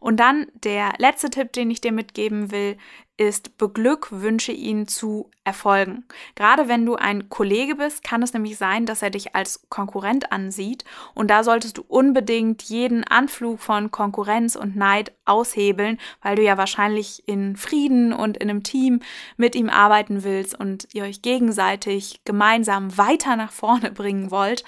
Und 0.00 0.18
dann 0.18 0.46
der 0.64 0.92
letzte 0.98 1.30
Tipp, 1.30 1.52
den 1.52 1.70
ich 1.70 1.80
dir 1.80 1.92
mitgeben 1.92 2.50
will, 2.50 2.76
ist, 3.16 3.56
beglückwünsche 3.56 4.52
ihn 4.52 4.86
zu 4.88 5.30
Erfolgen. 5.44 6.04
Gerade 6.34 6.68
wenn 6.68 6.84
du 6.84 6.96
ein 6.96 7.28
Kollege 7.28 7.76
bist, 7.76 8.04
kann 8.04 8.22
es 8.22 8.34
nämlich 8.34 8.58
sein, 8.58 8.84
dass 8.84 9.00
er 9.00 9.10
dich 9.10 9.34
als 9.34 9.66
Konkurrent 9.70 10.32
ansieht 10.32 10.84
und 11.14 11.30
da 11.30 11.42
solltest 11.42 11.78
du 11.78 11.84
unbedingt 11.86 12.62
jeden 12.64 13.04
Anflug 13.04 13.60
von 13.60 13.90
Konkurrenz 13.90 14.54
und 14.54 14.76
Neid 14.76 15.12
aushebeln, 15.24 15.98
weil 16.20 16.36
du 16.36 16.42
ja 16.42 16.58
wahrscheinlich 16.58 17.26
in 17.26 17.56
Frieden 17.56 18.12
und 18.12 18.36
in 18.36 18.50
einem 18.50 18.64
Team 18.64 19.00
mit 19.36 19.54
ihm 19.54 19.70
arbeiten 19.70 20.22
willst 20.22 20.58
und 20.58 20.88
ihr 20.92 21.04
euch 21.04 21.22
gegenseitig 21.22 22.20
gemeinsam 22.24 22.98
weiter 22.98 23.36
nach 23.36 23.52
vorne 23.52 23.90
bringen 23.92 24.30
wollt. 24.30 24.62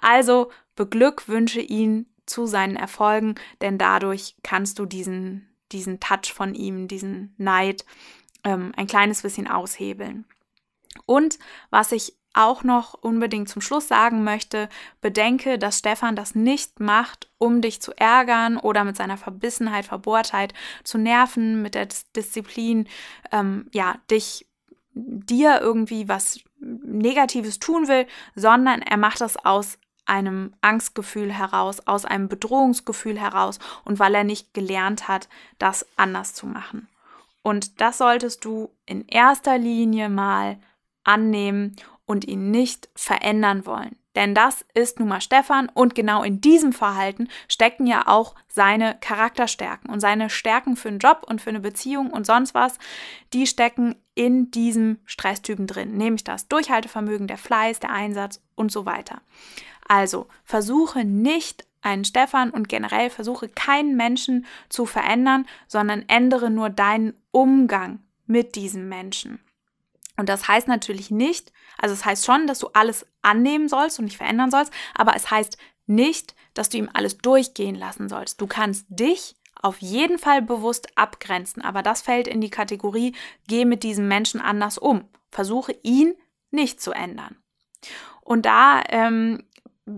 Also 0.00 0.50
beglückwünsche 0.74 1.60
ihn 1.60 2.06
zu 2.26 2.46
seinen 2.46 2.76
Erfolgen, 2.76 3.34
denn 3.60 3.78
dadurch 3.78 4.36
kannst 4.42 4.78
du 4.78 4.86
diesen, 4.86 5.48
diesen 5.72 6.00
Touch 6.00 6.32
von 6.32 6.54
ihm, 6.54 6.88
diesen 6.88 7.34
Neid 7.38 7.84
ähm, 8.44 8.72
ein 8.76 8.86
kleines 8.86 9.22
bisschen 9.22 9.48
aushebeln. 9.48 10.24
Und 11.06 11.38
was 11.70 11.92
ich 11.92 12.14
auch 12.34 12.64
noch 12.64 12.94
unbedingt 12.94 13.48
zum 13.48 13.60
Schluss 13.60 13.88
sagen 13.88 14.24
möchte, 14.24 14.68
bedenke, 15.00 15.58
dass 15.58 15.78
Stefan 15.78 16.16
das 16.16 16.34
nicht 16.34 16.80
macht, 16.80 17.30
um 17.38 17.60
dich 17.60 17.82
zu 17.82 17.92
ärgern 17.92 18.56
oder 18.56 18.84
mit 18.84 18.96
seiner 18.96 19.18
Verbissenheit, 19.18 19.84
Verbohrtheit 19.84 20.54
zu 20.82 20.98
nerven, 20.98 21.60
mit 21.60 21.74
der 21.74 21.88
Disziplin, 22.16 22.88
ähm, 23.32 23.68
ja, 23.72 23.96
dich, 24.10 24.46
dir 24.94 25.60
irgendwie 25.60 26.08
was 26.08 26.40
Negatives 26.60 27.58
tun 27.58 27.88
will, 27.88 28.06
sondern 28.34 28.82
er 28.82 28.96
macht 28.96 29.20
das 29.20 29.36
aus 29.44 29.78
einem 30.06 30.54
Angstgefühl 30.60 31.32
heraus, 31.32 31.86
aus 31.86 32.04
einem 32.04 32.28
Bedrohungsgefühl 32.28 33.18
heraus 33.18 33.58
und 33.84 33.98
weil 33.98 34.14
er 34.14 34.24
nicht 34.24 34.54
gelernt 34.54 35.08
hat, 35.08 35.28
das 35.58 35.86
anders 35.96 36.34
zu 36.34 36.46
machen. 36.46 36.88
Und 37.42 37.80
das 37.80 37.98
solltest 37.98 38.44
du 38.44 38.70
in 38.86 39.06
erster 39.08 39.58
Linie 39.58 40.08
mal 40.08 40.58
annehmen 41.04 41.76
und 42.06 42.26
ihn 42.26 42.50
nicht 42.50 42.88
verändern 42.94 43.66
wollen. 43.66 43.96
Denn 44.14 44.34
das 44.34 44.64
ist 44.74 44.98
nun 44.98 45.08
mal 45.08 45.22
Stefan 45.22 45.70
und 45.72 45.94
genau 45.94 46.22
in 46.22 46.40
diesem 46.40 46.72
Verhalten 46.72 47.28
stecken 47.48 47.86
ja 47.86 48.06
auch 48.06 48.34
seine 48.46 48.96
Charakterstärken 49.00 49.88
und 49.88 50.00
seine 50.00 50.28
Stärken 50.28 50.76
für 50.76 50.88
einen 50.88 50.98
Job 50.98 51.24
und 51.26 51.40
für 51.40 51.48
eine 51.48 51.60
Beziehung 51.60 52.10
und 52.10 52.26
sonst 52.26 52.52
was, 52.54 52.78
die 53.32 53.46
stecken 53.46 53.96
in 54.14 54.50
diesem 54.50 54.98
Stresstypen 55.06 55.66
drin, 55.66 55.96
nämlich 55.96 56.24
das 56.24 56.46
Durchhaltevermögen, 56.48 57.26
der 57.26 57.38
Fleiß, 57.38 57.80
der 57.80 57.90
Einsatz 57.90 58.42
und 58.54 58.70
so 58.70 58.84
weiter. 58.84 59.22
Also 59.86 60.28
versuche 60.44 61.04
nicht 61.04 61.66
einen 61.82 62.04
Stefan 62.04 62.50
und 62.50 62.68
generell 62.68 63.10
versuche 63.10 63.48
keinen 63.48 63.96
Menschen 63.96 64.46
zu 64.68 64.86
verändern, 64.86 65.46
sondern 65.66 66.04
ändere 66.08 66.50
nur 66.50 66.70
deinen 66.70 67.14
Umgang 67.32 68.00
mit 68.26 68.54
diesem 68.54 68.88
Menschen. 68.88 69.40
Und 70.16 70.28
das 70.28 70.46
heißt 70.46 70.68
natürlich 70.68 71.10
nicht, 71.10 71.52
also 71.78 71.94
es 71.94 72.04
heißt 72.04 72.24
schon, 72.24 72.46
dass 72.46 72.60
du 72.60 72.68
alles 72.72 73.06
annehmen 73.22 73.68
sollst 73.68 73.98
und 73.98 74.04
nicht 74.04 74.16
verändern 74.16 74.50
sollst, 74.50 74.72
aber 74.94 75.16
es 75.16 75.30
heißt 75.30 75.58
nicht, 75.86 76.34
dass 76.54 76.68
du 76.68 76.78
ihm 76.78 76.90
alles 76.92 77.18
durchgehen 77.18 77.74
lassen 77.74 78.08
sollst. 78.08 78.40
Du 78.40 78.46
kannst 78.46 78.86
dich 78.88 79.34
auf 79.60 79.78
jeden 79.78 80.18
Fall 80.18 80.42
bewusst 80.42 80.96
abgrenzen, 80.96 81.62
aber 81.62 81.82
das 81.82 82.02
fällt 82.02 82.28
in 82.28 82.40
die 82.40 82.50
Kategorie, 82.50 83.14
geh 83.48 83.64
mit 83.64 83.82
diesem 83.82 84.08
Menschen 84.08 84.40
anders 84.40 84.78
um. 84.78 85.08
Versuche 85.30 85.74
ihn 85.82 86.14
nicht 86.50 86.80
zu 86.80 86.92
ändern. 86.92 87.36
Und 88.20 88.46
da 88.46 88.82
ähm, 88.88 89.44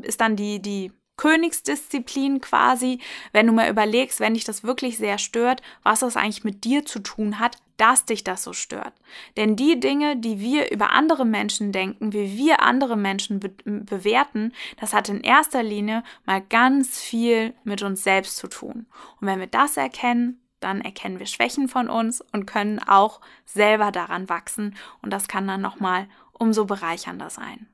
ist 0.02 0.20
dann 0.20 0.36
die, 0.36 0.60
die 0.60 0.92
Königsdisziplin 1.16 2.40
quasi, 2.40 3.00
wenn 3.32 3.46
du 3.46 3.52
mal 3.52 3.70
überlegst, 3.70 4.18
wenn 4.20 4.34
dich 4.34 4.44
das 4.44 4.64
wirklich 4.64 4.98
sehr 4.98 5.18
stört, 5.18 5.62
was 5.82 6.00
das 6.00 6.16
eigentlich 6.16 6.44
mit 6.44 6.64
dir 6.64 6.84
zu 6.84 6.98
tun 6.98 7.38
hat, 7.38 7.58
dass 7.76 8.04
dich 8.04 8.24
das 8.24 8.42
so 8.42 8.52
stört. 8.52 8.92
Denn 9.36 9.56
die 9.56 9.78
Dinge, 9.78 10.16
die 10.16 10.40
wir 10.40 10.70
über 10.70 10.90
andere 10.90 11.24
Menschen 11.24 11.72
denken, 11.72 12.12
wie 12.12 12.36
wir 12.36 12.62
andere 12.62 12.96
Menschen 12.96 13.40
be 13.40 13.50
bewerten, 13.64 14.52
das 14.80 14.92
hat 14.92 15.08
in 15.08 15.20
erster 15.20 15.62
Linie 15.62 16.02
mal 16.24 16.40
ganz 16.40 17.00
viel 17.00 17.54
mit 17.64 17.82
uns 17.82 18.02
selbst 18.02 18.36
zu 18.36 18.48
tun. 18.48 18.86
Und 19.20 19.26
wenn 19.26 19.40
wir 19.40 19.46
das 19.46 19.76
erkennen, 19.76 20.40
dann 20.60 20.80
erkennen 20.80 21.18
wir 21.18 21.26
Schwächen 21.26 21.68
von 21.68 21.88
uns 21.88 22.22
und 22.32 22.46
können 22.46 22.80
auch 22.80 23.20
selber 23.44 23.92
daran 23.92 24.28
wachsen 24.28 24.76
und 25.02 25.12
das 25.12 25.28
kann 25.28 25.46
dann 25.46 25.60
noch 25.60 25.78
mal 25.78 26.08
umso 26.32 26.64
bereichernder 26.64 27.28
sein. 27.28 27.68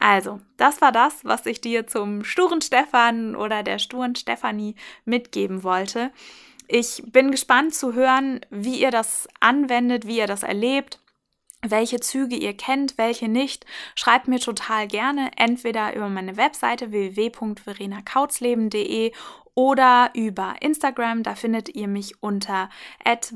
Also, 0.00 0.40
das 0.56 0.80
war 0.80 0.90
das, 0.92 1.26
was 1.26 1.44
ich 1.46 1.60
dir 1.60 1.86
zum 1.86 2.24
sturen 2.24 2.62
Stefan 2.62 3.36
oder 3.36 3.62
der 3.62 3.78
sturen 3.78 4.16
Stefanie 4.16 4.74
mitgeben 5.04 5.62
wollte. 5.62 6.10
Ich 6.68 7.02
bin 7.06 7.30
gespannt 7.30 7.74
zu 7.74 7.92
hören, 7.92 8.40
wie 8.48 8.80
ihr 8.80 8.90
das 8.90 9.28
anwendet, 9.40 10.06
wie 10.06 10.16
ihr 10.16 10.26
das 10.26 10.42
erlebt, 10.42 11.00
welche 11.62 12.00
Züge 12.00 12.36
ihr 12.36 12.56
kennt, 12.56 12.96
welche 12.96 13.28
nicht. 13.28 13.66
Schreibt 13.94 14.26
mir 14.26 14.40
total 14.40 14.88
gerne 14.88 15.32
entweder 15.36 15.94
über 15.94 16.08
meine 16.08 16.38
Webseite 16.38 16.92
www.verenakautzleben.de 16.92 19.12
oder 19.54 20.12
über 20.14 20.54
Instagram. 20.60 21.22
Da 21.22 21.34
findet 21.34 21.74
ihr 21.74 21.88
mich 21.88 22.22
unter 22.22 22.70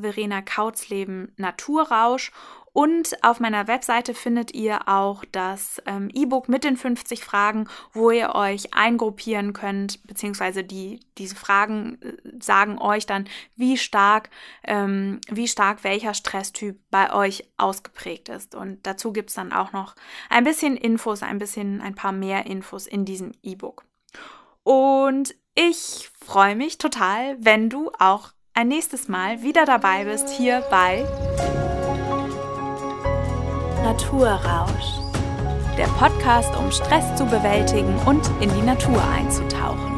Verena 0.00 0.40
Kautzleben 0.40 1.34
Naturrausch 1.36 2.32
und 2.74 3.22
auf 3.22 3.38
meiner 3.38 3.68
Webseite 3.68 4.14
findet 4.14 4.52
ihr 4.52 4.88
auch 4.88 5.24
das 5.30 5.80
ähm, 5.86 6.10
E-Book 6.12 6.48
mit 6.48 6.64
den 6.64 6.76
50 6.76 7.24
Fragen, 7.24 7.68
wo 7.92 8.10
ihr 8.10 8.34
euch 8.34 8.74
eingruppieren 8.74 9.52
könnt, 9.52 10.04
beziehungsweise 10.08 10.64
die, 10.64 10.98
diese 11.16 11.36
Fragen 11.36 12.02
äh, 12.02 12.42
sagen 12.42 12.78
euch 12.78 13.06
dann, 13.06 13.28
wie 13.54 13.78
stark, 13.78 14.28
ähm, 14.64 15.20
wie 15.30 15.46
stark 15.46 15.84
welcher 15.84 16.14
Stresstyp 16.14 16.76
bei 16.90 17.14
euch 17.14 17.48
ausgeprägt 17.58 18.28
ist. 18.28 18.56
Und 18.56 18.84
dazu 18.84 19.12
gibt 19.12 19.30
es 19.30 19.36
dann 19.36 19.52
auch 19.52 19.70
noch 19.70 19.94
ein 20.28 20.42
bisschen 20.42 20.76
Infos, 20.76 21.22
ein 21.22 21.38
bisschen, 21.38 21.80
ein 21.80 21.94
paar 21.94 22.12
mehr 22.12 22.46
Infos 22.46 22.88
in 22.88 23.04
diesem 23.04 23.30
E-Book. 23.44 23.84
Und 24.64 25.36
ich 25.54 26.10
freue 26.18 26.56
mich 26.56 26.78
total, 26.78 27.36
wenn 27.38 27.70
du 27.70 27.92
auch 28.00 28.32
ein 28.52 28.66
nächstes 28.66 29.06
Mal 29.06 29.42
wieder 29.42 29.64
dabei 29.64 30.06
bist 30.06 30.28
hier 30.28 30.64
bei 30.70 31.06
Naturrausch. 33.94 34.98
Der 35.78 35.86
Podcast, 35.86 36.50
um 36.56 36.72
Stress 36.72 37.14
zu 37.14 37.24
bewältigen 37.26 37.96
und 38.06 38.28
in 38.40 38.52
die 38.52 38.66
Natur 38.66 39.00
einzutauchen. 39.16 39.93